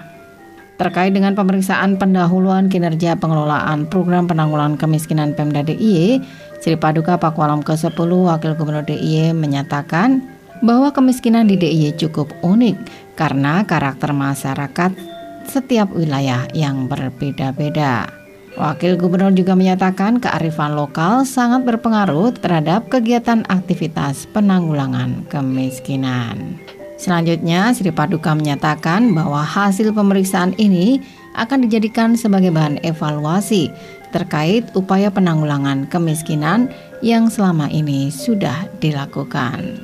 Terkait 0.73 1.13
dengan 1.13 1.37
pemeriksaan 1.37 2.01
pendahuluan 2.01 2.65
kinerja 2.65 3.13
pengelolaan 3.21 3.85
program 3.85 4.25
penanggulangan 4.25 4.81
kemiskinan 4.81 5.37
Pemda 5.37 5.61
DIY, 5.61 6.17
Sri 6.63 6.79
Paduka 6.79 7.19
Pakualam 7.19 7.59
ke-10 7.59 8.07
Wakil 8.07 8.55
Gubernur 8.55 8.87
DIY 8.87 9.35
menyatakan 9.35 10.23
bahwa 10.63 10.95
kemiskinan 10.95 11.51
di 11.51 11.59
DIY 11.59 11.99
cukup 11.99 12.31
unik 12.39 12.79
karena 13.19 13.67
karakter 13.67 14.15
masyarakat 14.15 14.95
setiap 15.43 15.91
wilayah 15.91 16.47
yang 16.55 16.87
berbeda-beda. 16.87 18.07
Wakil 18.55 18.95
Gubernur 18.95 19.35
juga 19.35 19.59
menyatakan 19.59 20.23
kearifan 20.23 20.79
lokal 20.79 21.27
sangat 21.27 21.67
berpengaruh 21.67 22.31
terhadap 22.39 22.87
kegiatan 22.87 23.43
aktivitas 23.51 24.23
penanggulangan 24.31 25.27
kemiskinan. 25.27 26.63
Selanjutnya, 26.95 27.75
Sri 27.75 27.91
Paduka 27.91 28.31
menyatakan 28.31 29.11
bahwa 29.11 29.43
hasil 29.43 29.91
pemeriksaan 29.91 30.55
ini 30.55 31.03
akan 31.35 31.67
dijadikan 31.67 32.15
sebagai 32.15 32.55
bahan 32.55 32.79
evaluasi 32.87 33.67
terkait 34.13 34.69
upaya 34.77 35.09
penanggulangan 35.09 35.89
kemiskinan 35.89 36.69
yang 37.01 37.27
selama 37.27 37.67
ini 37.73 38.13
sudah 38.13 38.69
dilakukan. 38.77 39.81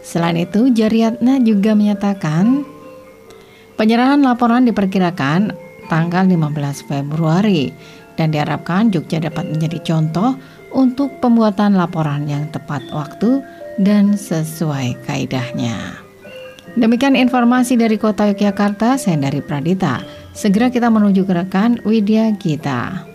Selain 0.00 0.38
itu, 0.38 0.72
Jariatna 0.72 1.42
juga 1.42 1.76
menyatakan 1.76 2.64
penyerahan 3.76 4.22
laporan 4.24 4.64
diperkirakan 4.64 5.52
tanggal 5.90 6.24
15 6.24 6.86
Februari 6.88 7.74
dan 8.14 8.32
diharapkan 8.32 8.88
Jogja 8.88 9.20
dapat 9.20 9.50
menjadi 9.50 9.82
contoh 9.82 10.38
untuk 10.70 11.18
pembuatan 11.18 11.74
laporan 11.74 12.30
yang 12.30 12.46
tepat 12.54 12.80
waktu 12.94 13.42
dan 13.82 14.14
sesuai 14.14 14.96
kaidahnya. 15.04 15.76
Demikian 16.78 17.18
informasi 17.18 17.74
dari 17.74 17.98
Kota 17.98 18.30
Yogyakarta, 18.30 18.94
saya 18.94 19.18
dari 19.18 19.42
Pradita. 19.42 20.06
Segera 20.30 20.70
kita 20.70 20.86
menuju 20.86 21.26
ke 21.26 21.34
rekan 21.34 21.82
Widya 21.82 22.30
Gita. 22.38 23.09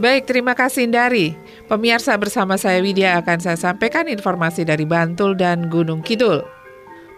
Baik, 0.00 0.32
terima 0.32 0.56
kasih 0.56 0.88
Indari. 0.88 1.36
Pemirsa 1.68 2.16
bersama 2.16 2.56
saya 2.56 2.80
Widya 2.80 3.20
akan 3.20 3.36
saya 3.36 3.60
sampaikan 3.60 4.08
informasi 4.08 4.64
dari 4.64 4.88
Bantul 4.88 5.36
dan 5.36 5.68
Gunung 5.68 6.00
Kidul. 6.00 6.40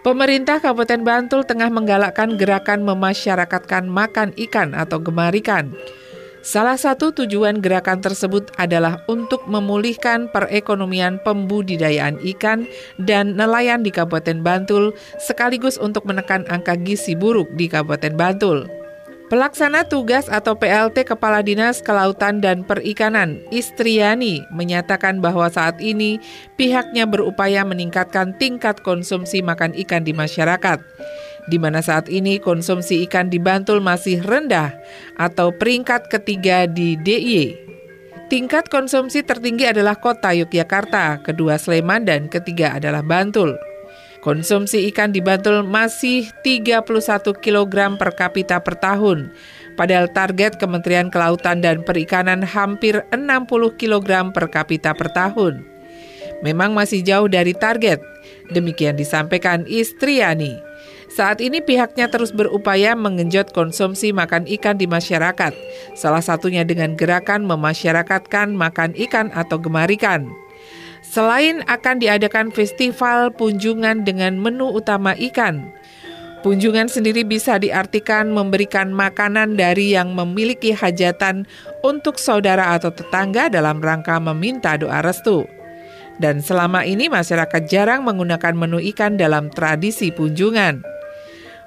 Pemerintah 0.03 0.59
Kabupaten 0.59 0.99
Bantul 0.99 1.47
tengah 1.47 1.71
menggalakkan 1.71 2.35
gerakan 2.35 2.83
memasyarakatkan 2.83 3.87
makan 3.87 4.35
ikan 4.35 4.75
atau 4.75 4.99
gemar 4.99 5.31
ikan. 5.31 5.71
Salah 6.43 6.75
satu 6.75 7.15
tujuan 7.15 7.63
gerakan 7.63 8.03
tersebut 8.03 8.51
adalah 8.59 8.99
untuk 9.07 9.47
memulihkan 9.47 10.27
perekonomian 10.35 11.23
pembudidayaan 11.23 12.19
ikan 12.35 12.67
dan 12.99 13.39
nelayan 13.39 13.79
di 13.79 13.95
Kabupaten 13.95 14.43
Bantul 14.43 14.91
sekaligus 15.23 15.79
untuk 15.79 16.03
menekan 16.03 16.43
angka 16.51 16.75
gizi 16.75 17.15
buruk 17.15 17.47
di 17.55 17.71
Kabupaten 17.71 18.19
Bantul. 18.19 18.82
Pelaksana 19.33 19.89
tugas 19.89 20.29
atau 20.29 20.53
PLT 20.53 21.09
Kepala 21.09 21.41
Dinas 21.41 21.81
Kelautan 21.81 22.37
dan 22.37 22.61
Perikanan, 22.61 23.41
Istriani, 23.49 24.45
menyatakan 24.53 25.25
bahwa 25.25 25.49
saat 25.49 25.81
ini 25.81 26.21
pihaknya 26.53 27.09
berupaya 27.09 27.65
meningkatkan 27.65 28.37
tingkat 28.37 28.85
konsumsi 28.85 29.41
makan 29.41 29.73
ikan 29.73 30.05
di 30.05 30.13
masyarakat 30.13 30.77
di 31.49 31.57
mana 31.57 31.81
saat 31.81 32.13
ini 32.13 32.37
konsumsi 32.37 33.01
ikan 33.09 33.33
di 33.33 33.41
Bantul 33.41 33.81
masih 33.81 34.21
rendah 34.21 34.69
atau 35.17 35.49
peringkat 35.49 36.13
ketiga 36.13 36.69
di 36.69 36.93
DIY. 37.01 37.57
Tingkat 38.29 38.69
konsumsi 38.69 39.25
tertinggi 39.25 39.65
adalah 39.65 39.97
kota 39.97 40.29
Yogyakarta, 40.29 41.25
kedua 41.25 41.57
Sleman, 41.57 42.05
dan 42.05 42.29
ketiga 42.29 42.77
adalah 42.77 43.01
Bantul. 43.01 43.57
Konsumsi 44.23 44.87
ikan 44.87 45.11
di 45.11 45.19
Bantul 45.19 45.67
masih 45.67 46.31
31 46.47 46.87
kg 47.43 47.75
per 47.99 48.15
kapita 48.15 48.63
per 48.63 48.79
tahun, 48.79 49.35
padahal 49.75 50.07
target 50.15 50.55
Kementerian 50.55 51.11
Kelautan 51.11 51.59
dan 51.59 51.83
Perikanan 51.83 52.39
hampir 52.39 53.03
60 53.11 53.51
kg 53.75 54.31
per 54.31 54.47
kapita 54.47 54.95
per 54.95 55.11
tahun. 55.11 55.67
Memang 56.39 56.71
masih 56.71 57.03
jauh 57.03 57.27
dari 57.27 57.51
target, 57.51 57.99
demikian 58.55 58.95
disampaikan 58.95 59.67
Istriani. 59.67 60.55
Saat 61.11 61.43
ini 61.43 61.59
pihaknya 61.59 62.07
terus 62.07 62.31
berupaya 62.31 62.95
mengenjot 62.95 63.51
konsumsi 63.51 64.15
makan 64.15 64.47
ikan 64.55 64.79
di 64.79 64.87
masyarakat, 64.87 65.51
salah 65.99 66.23
satunya 66.23 66.63
dengan 66.63 66.95
gerakan 66.95 67.43
memasyarakatkan 67.43 68.55
makan 68.55 68.95
ikan 68.95 69.35
atau 69.35 69.59
gemar 69.59 69.91
ikan. 69.99 70.31
Selain 71.13 71.61
akan 71.69 72.01
diadakan 72.01 72.49
festival 72.49 73.29
punjungan 73.37 74.01
dengan 74.01 74.33
menu 74.41 74.73
utama 74.73 75.13
ikan, 75.13 75.69
Punjungan 76.43 76.91
sendiri 76.91 77.23
bisa 77.23 77.55
diartikan 77.55 78.27
memberikan 78.35 78.91
makanan 78.91 79.55
dari 79.55 79.95
yang 79.95 80.11
memiliki 80.11 80.75
hajatan 80.75 81.47
untuk 81.87 82.19
saudara 82.19 82.75
atau 82.75 82.91
tetangga 82.91 83.47
dalam 83.47 83.79
rangka 83.79 84.19
meminta 84.19 84.75
doa 84.75 84.99
restu. 84.99 85.47
Dan 86.19 86.43
selama 86.43 86.83
ini 86.83 87.07
masyarakat 87.07 87.63
jarang 87.71 88.03
menggunakan 88.03 88.59
menu 88.59 88.83
ikan 88.91 89.15
dalam 89.15 89.47
tradisi 89.55 90.11
punjungan. 90.11 90.83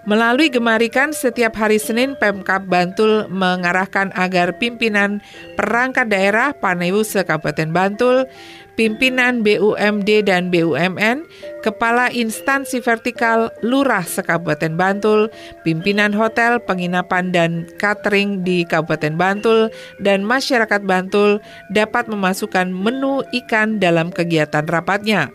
Melalui 0.06 0.52
Gemarikan 0.52 1.10
setiap 1.10 1.58
hari 1.58 1.82
Senin 1.82 2.14
Pemkap 2.14 2.68
Bantul 2.68 3.26
mengarahkan 3.26 4.14
agar 4.14 4.54
pimpinan 4.54 5.18
perangkat 5.58 6.06
daerah 6.12 6.54
Panewuse 6.54 7.26
Kabupaten 7.26 7.74
Bantul, 7.74 8.28
pimpinan 8.76 9.40
BUMD 9.40 10.22
dan 10.28 10.52
BUMN, 10.52 11.24
kepala 11.64 12.12
instansi 12.12 12.78
vertikal 12.78 13.50
Lurah 13.64 14.04
Sekabupaten 14.04 14.76
Bantul, 14.76 15.32
pimpinan 15.64 16.12
hotel, 16.12 16.62
penginapan 16.62 17.32
dan 17.32 17.66
catering 17.80 18.44
di 18.44 18.62
Kabupaten 18.68 19.16
Bantul 19.16 19.72
dan 20.04 20.22
masyarakat 20.22 20.84
Bantul 20.84 21.42
dapat 21.72 22.06
memasukkan 22.06 22.70
menu 22.70 23.24
ikan 23.44 23.80
dalam 23.82 24.12
kegiatan 24.12 24.68
rapatnya. 24.68 25.32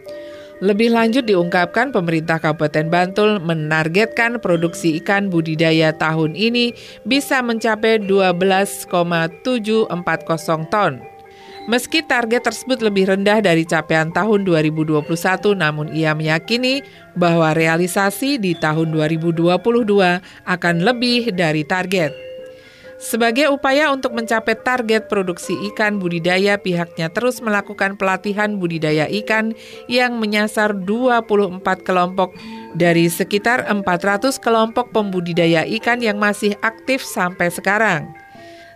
Lebih 0.62 0.94
lanjut 0.94 1.26
diungkapkan 1.26 1.90
pemerintah 1.90 2.38
Kabupaten 2.38 2.86
Bantul 2.86 3.42
menargetkan 3.42 4.38
produksi 4.38 5.02
ikan 5.02 5.34
budidaya 5.34 5.90
tahun 5.90 6.38
ini 6.38 6.78
bisa 7.02 7.42
mencapai 7.42 7.98
12,740 8.06 9.90
ton. 10.70 11.11
Meski 11.70 12.02
target 12.02 12.42
tersebut 12.42 12.82
lebih 12.82 13.14
rendah 13.14 13.38
dari 13.38 13.62
capaian 13.70 14.10
tahun 14.10 14.50
2021, 14.50 15.06
namun 15.54 15.94
ia 15.94 16.18
meyakini 16.18 16.82
bahwa 17.14 17.54
realisasi 17.54 18.42
di 18.42 18.58
tahun 18.58 18.90
2022 18.98 19.62
akan 20.50 20.76
lebih 20.82 21.30
dari 21.38 21.62
target. 21.62 22.32
Sebagai 23.02 23.50
upaya 23.50 23.90
untuk 23.90 24.14
mencapai 24.14 24.54
target 24.62 25.10
produksi 25.10 25.58
ikan 25.74 25.98
budidaya, 25.98 26.62
pihaknya 26.62 27.10
terus 27.10 27.42
melakukan 27.42 27.98
pelatihan 27.98 28.62
budidaya 28.62 29.10
ikan 29.26 29.58
yang 29.90 30.22
menyasar 30.22 30.78
24 30.78 31.66
kelompok 31.82 32.34
dari 32.78 33.10
sekitar 33.10 33.66
400 33.66 34.38
kelompok 34.38 34.94
pembudidaya 34.94 35.66
ikan 35.82 35.98
yang 35.98 36.22
masih 36.22 36.54
aktif 36.62 37.02
sampai 37.02 37.50
sekarang. 37.50 38.21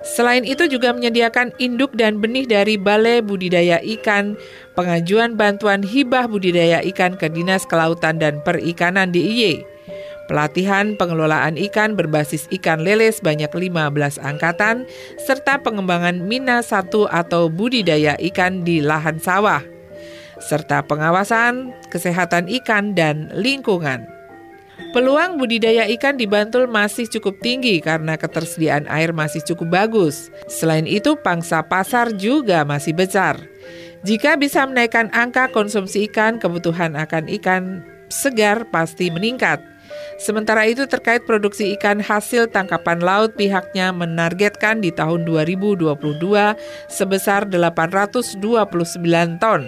Selain 0.06 0.46
itu 0.46 0.70
juga 0.70 0.94
menyediakan 0.94 1.58
induk 1.58 1.98
dan 1.98 2.22
benih 2.22 2.46
dari 2.46 2.78
Balai 2.78 3.26
Budidaya 3.26 3.82
Ikan, 3.82 4.38
pengajuan 4.78 5.34
bantuan 5.34 5.82
hibah 5.82 6.30
budidaya 6.30 6.86
ikan 6.94 7.18
ke 7.18 7.26
Dinas 7.26 7.66
Kelautan 7.66 8.22
dan 8.22 8.38
Perikanan 8.46 9.10
DIY. 9.10 9.66
Pelatihan 10.30 10.98
pengelolaan 10.98 11.58
ikan 11.70 11.94
berbasis 11.94 12.50
ikan 12.50 12.82
lele 12.82 13.10
sebanyak 13.14 13.50
15 13.50 14.22
angkatan, 14.22 14.86
serta 15.22 15.62
pengembangan 15.62 16.22
mina 16.22 16.62
satu 16.66 17.06
atau 17.10 17.50
budidaya 17.50 18.18
ikan 18.34 18.66
di 18.66 18.82
lahan 18.82 19.22
sawah, 19.22 19.62
serta 20.42 20.82
pengawasan 20.86 21.74
kesehatan 21.94 22.50
ikan 22.62 22.98
dan 22.98 23.30
lingkungan. 23.38 24.15
Peluang 24.96 25.36
budidaya 25.36 25.84
ikan 25.96 26.16
di 26.16 26.24
Bantul 26.24 26.72
masih 26.72 27.08
cukup 27.08 27.40
tinggi 27.44 27.84
karena 27.84 28.16
ketersediaan 28.16 28.88
air 28.88 29.12
masih 29.12 29.44
cukup 29.44 29.72
bagus. 29.72 30.32
Selain 30.48 30.88
itu, 30.88 31.20
pangsa 31.20 31.64
pasar 31.68 32.16
juga 32.16 32.64
masih 32.64 32.96
besar. 32.96 33.40
Jika 34.08 34.40
bisa 34.40 34.64
menaikkan 34.64 35.12
angka 35.12 35.52
konsumsi 35.52 36.08
ikan, 36.08 36.40
kebutuhan 36.40 36.96
akan 36.96 37.28
ikan 37.42 37.84
segar 38.08 38.70
pasti 38.70 39.10
meningkat. 39.12 39.60
Sementara 40.16 40.64
itu 40.64 40.88
terkait 40.88 41.28
produksi 41.28 41.76
ikan 41.76 42.00
hasil 42.00 42.48
tangkapan 42.48 43.04
laut 43.04 43.36
pihaknya 43.36 43.92
menargetkan 43.92 44.80
di 44.80 44.96
tahun 44.96 45.28
2022 45.28 45.92
sebesar 46.88 47.52
829 47.52 48.40
ton 49.44 49.62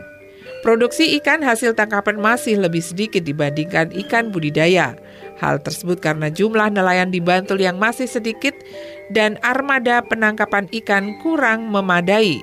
Produksi 0.64 1.20
ikan 1.20 1.44
hasil 1.44 1.76
tangkapan 1.76 2.24
masih 2.24 2.56
lebih 2.56 2.80
sedikit 2.80 3.28
dibandingkan 3.28 3.92
ikan 4.08 4.32
budidaya. 4.32 4.96
Hal 5.36 5.60
tersebut 5.60 6.00
karena 6.00 6.32
jumlah 6.32 6.72
nelayan 6.72 7.12
di 7.12 7.20
Bantul 7.20 7.60
yang 7.60 7.76
masih 7.76 8.08
sedikit 8.08 8.56
dan 9.12 9.36
armada 9.44 10.00
penangkapan 10.08 10.72
ikan 10.72 11.20
kurang 11.20 11.68
memadai. 11.68 12.40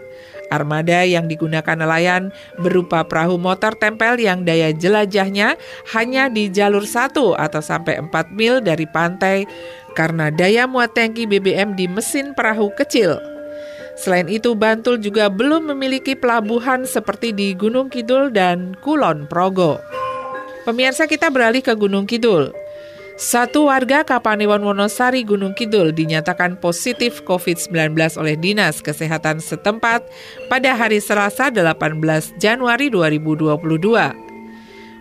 Armada 0.51 1.07
yang 1.07 1.31
digunakan 1.31 1.79
nelayan 1.79 2.35
berupa 2.59 3.07
perahu 3.07 3.39
motor 3.39 3.71
tempel 3.79 4.19
yang 4.19 4.43
daya 4.43 4.75
jelajahnya 4.75 5.55
hanya 5.95 6.27
di 6.27 6.51
jalur 6.51 6.83
satu 6.83 7.33
atau 7.39 7.63
sampai 7.63 8.03
4 8.03 8.11
mil 8.35 8.59
dari 8.59 8.83
pantai 8.85 9.47
karena 9.95 10.27
daya 10.29 10.67
muat 10.67 10.91
tangki 10.91 11.23
BBM 11.23 11.79
di 11.79 11.87
mesin 11.87 12.35
perahu 12.35 12.69
kecil. 12.75 13.17
Selain 13.95 14.25
itu, 14.31 14.55
Bantul 14.55 14.97
juga 14.97 15.27
belum 15.27 15.75
memiliki 15.75 16.15
pelabuhan 16.15 16.87
seperti 16.87 17.35
di 17.35 17.53
Gunung 17.53 17.91
Kidul 17.91 18.31
dan 18.31 18.73
Kulon 18.79 19.27
Progo. 19.27 19.77
Pemirsa 20.63 21.05
kita 21.05 21.27
beralih 21.29 21.61
ke 21.61 21.73
Gunung 21.75 22.07
Kidul. 22.07 22.60
Satu 23.21 23.69
warga 23.69 24.01
Kapanewon 24.01 24.65
Wonosari 24.65 25.21
Gunung 25.21 25.53
Kidul 25.53 25.93
dinyatakan 25.93 26.57
positif 26.57 27.21
COVID-19 27.21 27.93
oleh 28.17 28.33
Dinas 28.33 28.81
Kesehatan 28.81 29.37
setempat 29.37 30.01
pada 30.49 30.73
hari 30.73 30.97
Selasa 30.97 31.53
18 31.53 31.77
Januari 32.41 32.89
2022. 32.89 33.61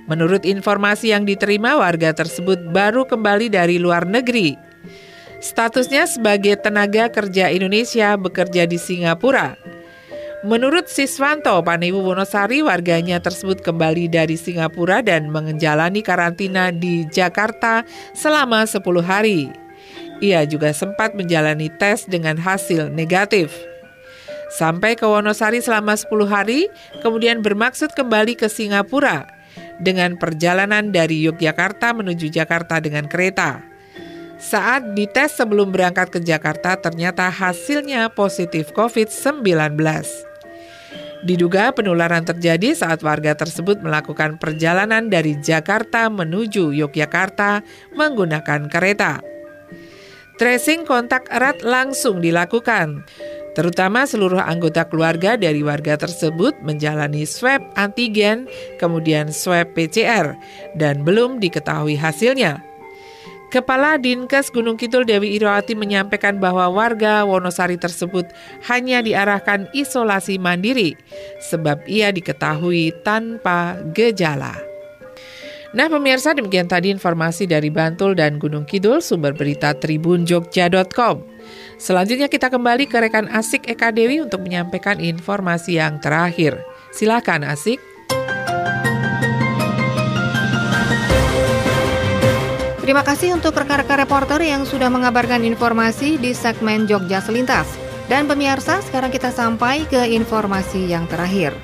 Menurut 0.04 0.44
informasi 0.44 1.16
yang 1.16 1.24
diterima, 1.24 1.80
warga 1.80 2.12
tersebut 2.12 2.61
baru 2.68 3.09
kembali 3.09 3.48
dari 3.48 3.80
luar 3.80 4.04
negeri. 4.04 4.52
Statusnya 5.40 6.04
sebagai 6.04 6.61
tenaga 6.61 7.09
kerja 7.09 7.48
Indonesia 7.48 8.20
bekerja 8.20 8.68
di 8.68 8.76
Singapura. 8.76 9.56
Menurut 10.40 10.88
Siswanto 10.88 11.61
Panewu 11.61 12.00
Wonosari, 12.00 12.64
warganya 12.64 13.20
tersebut 13.20 13.61
kembali 13.61 14.09
dari 14.09 14.40
Singapura 14.40 15.05
dan 15.05 15.29
menjalani 15.29 16.00
karantina 16.00 16.72
di 16.72 17.05
Jakarta 17.12 17.85
selama 18.16 18.64
10 18.64 18.81
hari. 19.05 19.53
Ia 20.24 20.48
juga 20.48 20.72
sempat 20.72 21.12
menjalani 21.12 21.68
tes 21.76 22.09
dengan 22.09 22.40
hasil 22.40 22.88
negatif. 22.88 23.53
Sampai 24.48 24.96
ke 24.96 25.05
Wonosari 25.05 25.61
selama 25.61 25.92
10 25.92 26.24
hari, 26.24 26.72
kemudian 27.05 27.44
bermaksud 27.44 27.92
kembali 27.92 28.33
ke 28.33 28.48
Singapura 28.48 29.29
dengan 29.76 30.16
perjalanan 30.16 30.88
dari 30.88 31.20
Yogyakarta 31.20 31.92
menuju 31.92 32.33
Jakarta 32.33 32.81
dengan 32.81 33.12
kereta. 33.12 33.61
Saat 34.40 34.96
dites 34.96 35.37
sebelum 35.37 35.68
berangkat 35.68 36.16
ke 36.16 36.20
Jakarta, 36.24 36.81
ternyata 36.81 37.29
hasilnya 37.29 38.09
positif 38.16 38.72
COVID-19. 38.72 39.76
Diduga 41.20 41.68
penularan 41.76 42.24
terjadi 42.24 42.72
saat 42.72 43.04
warga 43.04 43.37
tersebut 43.37 43.85
melakukan 43.85 44.40
perjalanan 44.40 45.12
dari 45.12 45.37
Jakarta 45.37 46.09
menuju 46.09 46.72
Yogyakarta 46.72 47.61
menggunakan 47.92 48.72
kereta. 48.72 49.20
Tracing 50.40 50.88
kontak 50.88 51.28
erat 51.28 51.61
langsung 51.61 52.24
dilakukan, 52.24 53.04
terutama 53.52 54.09
seluruh 54.09 54.40
anggota 54.40 54.88
keluarga 54.88 55.37
dari 55.37 55.61
warga 55.61 56.00
tersebut 56.00 56.56
menjalani 56.64 57.28
swab 57.28 57.61
antigen, 57.76 58.48
kemudian 58.80 59.28
swab 59.28 59.76
PCR, 59.76 60.33
dan 60.80 61.04
belum 61.04 61.44
diketahui 61.44 62.00
hasilnya. 62.00 62.69
Kepala 63.51 63.99
Dinkes 63.99 64.55
Gunung 64.55 64.79
Kidul 64.79 65.03
Dewi 65.03 65.35
Irawati 65.35 65.75
menyampaikan 65.75 66.39
bahwa 66.39 66.71
warga 66.71 67.27
Wonosari 67.27 67.75
tersebut 67.75 68.31
hanya 68.71 69.03
diarahkan 69.03 69.67
isolasi 69.75 70.39
mandiri 70.39 70.95
sebab 71.51 71.83
ia 71.91 72.15
diketahui 72.15 72.95
tanpa 73.03 73.75
gejala. 73.91 74.55
Nah 75.75 75.91
pemirsa 75.91 76.31
demikian 76.31 76.71
tadi 76.71 76.95
informasi 76.95 77.51
dari 77.51 77.75
Bantul 77.75 78.15
dan 78.15 78.39
Gunung 78.39 78.71
Kidul 78.71 79.03
sumber 79.03 79.35
berita 79.35 79.75
tribunjogja.com. 79.75 81.27
Selanjutnya 81.75 82.31
kita 82.31 82.55
kembali 82.55 82.87
ke 82.87 83.03
rekan 83.03 83.27
Asik 83.35 83.67
Eka 83.67 83.91
Dewi 83.91 84.23
untuk 84.23 84.47
menyampaikan 84.47 85.03
informasi 85.03 85.83
yang 85.83 85.99
terakhir. 85.99 86.55
Silakan 86.95 87.43
Asik. 87.43 87.89
Terima 92.90 93.07
kasih 93.07 93.38
untuk 93.38 93.55
rekan-rekan 93.55 94.03
reporter 94.03 94.42
yang 94.42 94.66
sudah 94.66 94.90
mengabarkan 94.90 95.46
informasi 95.46 96.18
di 96.18 96.35
segmen 96.35 96.90
Jogja 96.90 97.22
Selintas. 97.22 97.79
Dan 98.11 98.26
pemirsa, 98.26 98.83
sekarang 98.83 99.14
kita 99.14 99.31
sampai 99.31 99.87
ke 99.87 100.11
informasi 100.11 100.90
yang 100.90 101.07
terakhir. 101.07 101.55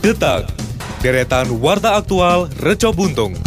Detak, 0.00 0.48
deretan 1.04 1.52
warta 1.60 2.00
aktual 2.00 2.48
Reco 2.56 2.96
Buntung. 2.96 3.43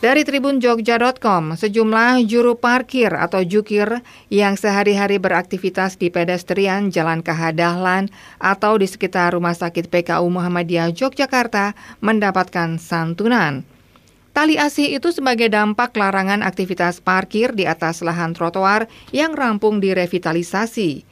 Dari 0.00 0.24
Tribun 0.24 0.64
Jogja.com, 0.64 1.60
sejumlah 1.60 2.24
juru 2.24 2.56
parkir 2.56 3.12
atau 3.12 3.44
jukir 3.44 4.00
yang 4.32 4.56
sehari-hari 4.56 5.20
beraktivitas 5.20 6.00
di 6.00 6.08
pedestrian 6.08 6.88
Jalan 6.88 7.20
Kahadahlan 7.20 8.08
atau 8.40 8.80
di 8.80 8.88
sekitar 8.88 9.36
Rumah 9.36 9.52
Sakit 9.52 9.92
PKU 9.92 10.24
Muhammadiyah 10.24 10.96
Yogyakarta 10.96 11.76
mendapatkan 12.00 12.80
santunan. 12.80 13.60
Tali 14.32 14.56
asih 14.56 14.88
itu 14.96 15.12
sebagai 15.12 15.52
dampak 15.52 15.92
larangan 15.92 16.40
aktivitas 16.48 17.04
parkir 17.04 17.52
di 17.52 17.68
atas 17.68 18.00
lahan 18.00 18.32
trotoar 18.32 18.88
yang 19.12 19.36
rampung 19.36 19.84
direvitalisasi. 19.84 21.04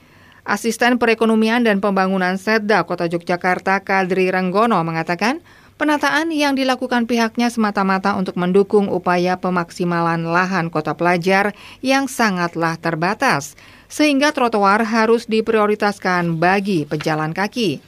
Asisten 0.48 0.96
Perekonomian 0.96 1.60
dan 1.60 1.84
Pembangunan 1.84 2.40
Setda 2.40 2.88
Kota 2.88 3.04
Yogyakarta 3.04 3.84
Kadri 3.84 4.32
Renggono 4.32 4.80
mengatakan, 4.80 5.44
Penataan 5.78 6.34
yang 6.34 6.58
dilakukan 6.58 7.06
pihaknya 7.06 7.54
semata-mata 7.54 8.18
untuk 8.18 8.34
mendukung 8.34 8.90
upaya 8.90 9.38
pemaksimalan 9.38 10.26
lahan 10.26 10.74
kota 10.74 10.98
pelajar 10.98 11.54
yang 11.86 12.10
sangatlah 12.10 12.74
terbatas, 12.82 13.54
sehingga 13.86 14.34
trotoar 14.34 14.82
harus 14.82 15.30
diprioritaskan 15.30 16.42
bagi 16.42 16.82
pejalan 16.82 17.30
kaki. 17.30 17.78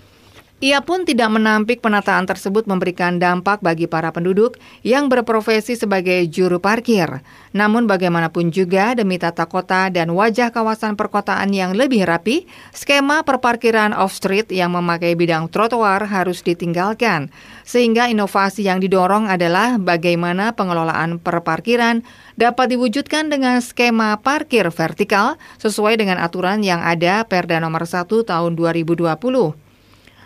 Ia 0.61 0.85
pun 0.85 1.09
tidak 1.09 1.33
menampik 1.33 1.81
penataan 1.81 2.29
tersebut 2.29 2.69
memberikan 2.69 3.17
dampak 3.17 3.65
bagi 3.65 3.89
para 3.89 4.13
penduduk 4.13 4.61
yang 4.85 5.09
berprofesi 5.09 5.73
sebagai 5.73 6.29
juru 6.29 6.61
parkir. 6.61 7.25
Namun 7.57 7.89
bagaimanapun 7.89 8.53
juga 8.53 8.93
demi 8.93 9.17
tata 9.17 9.49
kota 9.49 9.89
dan 9.89 10.13
wajah 10.13 10.53
kawasan 10.53 11.01
perkotaan 11.01 11.57
yang 11.57 11.73
lebih 11.73 12.05
rapi, 12.05 12.45
skema 12.77 13.25
perparkiran 13.25 13.97
off-street 13.97 14.53
yang 14.53 14.77
memakai 14.77 15.17
bidang 15.17 15.49
trotoar 15.49 16.05
harus 16.05 16.45
ditinggalkan. 16.45 17.33
Sehingga 17.65 18.13
inovasi 18.13 18.69
yang 18.69 18.85
didorong 18.85 19.33
adalah 19.33 19.81
bagaimana 19.81 20.53
pengelolaan 20.53 21.25
perparkiran 21.25 22.05
dapat 22.37 22.77
diwujudkan 22.77 23.33
dengan 23.33 23.65
skema 23.65 24.21
parkir 24.21 24.69
vertikal 24.69 25.41
sesuai 25.57 25.97
dengan 25.97 26.21
aturan 26.21 26.61
yang 26.61 26.85
ada 26.85 27.25
Perda 27.25 27.65
nomor 27.65 27.89
1 27.89 28.05
tahun 28.29 28.53
2020. 28.61 29.70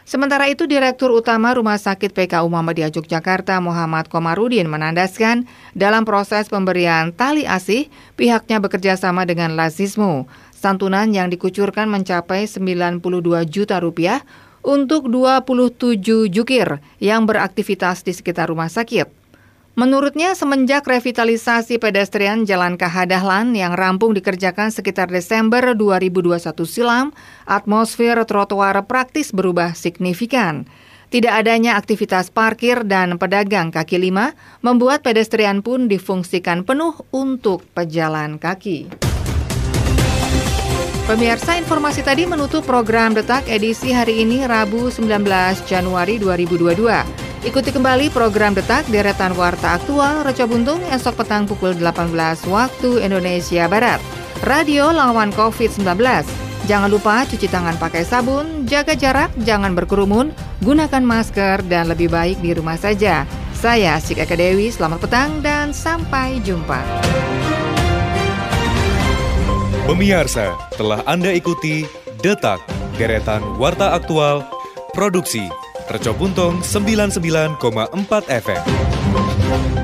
Sementara 0.05 0.53
itu, 0.53 0.69
Direktur 0.69 1.09
Utama 1.17 1.57
Rumah 1.57 1.81
Sakit 1.81 2.13
PKU 2.13 2.45
Muhammadiyah 2.53 2.93
Yogyakarta 2.93 3.57
Muhammad 3.65 4.13
Komarudin 4.13 4.69
menandaskan 4.69 5.49
dalam 5.73 6.05
proses 6.05 6.53
pemberian 6.53 7.09
tali 7.09 7.49
asih, 7.49 7.89
pihaknya 8.13 8.61
bekerja 8.61 9.01
sama 9.01 9.25
dengan 9.25 9.57
Lazismu. 9.57 10.29
Santunan 10.53 11.09
yang 11.09 11.33
dikucurkan 11.33 11.89
mencapai 11.89 12.45
92 12.45 13.01
juta 13.49 13.81
rupiah 13.81 14.21
untuk 14.61 15.09
27 15.09 16.29
jukir 16.29 16.85
yang 17.01 17.25
beraktivitas 17.25 18.05
di 18.05 18.13
sekitar 18.13 18.53
rumah 18.53 18.69
sakit. 18.69 19.24
Menurutnya, 19.75 20.39
semenjak 20.39 20.87
revitalisasi 20.87 21.83
pedestrian 21.83 22.47
Jalan 22.47 22.79
Kahadahlan 22.79 23.59
yang 23.59 23.75
rampung 23.75 24.15
dikerjakan 24.15 24.71
sekitar 24.71 25.11
Desember 25.11 25.75
2021 25.75 26.63
silam, 26.63 27.11
atmosfer 27.43 28.23
trotoar 28.23 28.79
praktis 28.87 29.35
berubah 29.35 29.75
signifikan. 29.75 30.71
Tidak 31.11 31.31
adanya 31.31 31.75
aktivitas 31.75 32.31
parkir 32.31 32.87
dan 32.87 33.19
pedagang 33.19 33.75
kaki 33.75 33.99
lima 33.99 34.39
membuat 34.63 35.03
pedestrian 35.03 35.59
pun 35.59 35.91
difungsikan 35.91 36.63
penuh 36.63 36.95
untuk 37.11 37.67
pejalan 37.75 38.39
kaki. 38.39 38.87
Pemirsa 41.05 41.59
informasi 41.59 42.07
tadi 42.07 42.31
menutup 42.31 42.63
program 42.63 43.11
Detak 43.11 43.51
edisi 43.51 43.91
hari 43.91 44.23
ini 44.23 44.47
Rabu 44.47 44.87
19 44.87 45.19
Januari 45.67 46.23
2022. 46.23 47.24
Ikuti 47.45 47.77
kembali 47.77 48.09
program 48.09 48.57
Detak 48.57 48.89
Deretan 48.89 49.37
Warta 49.37 49.77
Aktual 49.77 50.25
Reca 50.25 50.49
Buntung 50.49 50.81
esok 50.89 51.21
petang 51.21 51.45
pukul 51.45 51.77
18 51.77 52.17
waktu 52.49 53.05
Indonesia 53.05 53.69
Barat. 53.69 54.01
Radio 54.49 54.89
lawan 54.89 55.29
COVID-19. 55.37 55.85
Jangan 56.65 56.89
lupa 56.89 57.29
cuci 57.29 57.45
tangan 57.45 57.77
pakai 57.77 58.01
sabun, 58.01 58.65
jaga 58.65 58.97
jarak, 58.97 59.29
jangan 59.45 59.77
berkerumun, 59.77 60.33
gunakan 60.65 61.05
masker, 61.05 61.61
dan 61.69 61.93
lebih 61.93 62.09
baik 62.09 62.41
di 62.41 62.57
rumah 62.57 62.81
saja. 62.81 63.29
Saya 63.53 64.01
Sik 64.01 64.25
Eka 64.25 64.41
Dewi, 64.41 64.73
selamat 64.73 65.05
petang 65.05 65.45
dan 65.45 65.77
sampai 65.77 66.41
jumpa. 66.41 66.81
Pemirsa, 69.85 70.57
telah 70.81 71.05
Anda 71.05 71.29
ikuti 71.37 71.85
Detak, 72.25 72.65
deretan 72.97 73.45
Warta 73.61 73.93
Aktual, 73.93 74.49
Produksi, 74.97 75.45
Reco 75.89 76.15
Buntung 76.15 76.63
99,4 76.63 78.25
FM. 78.29 79.84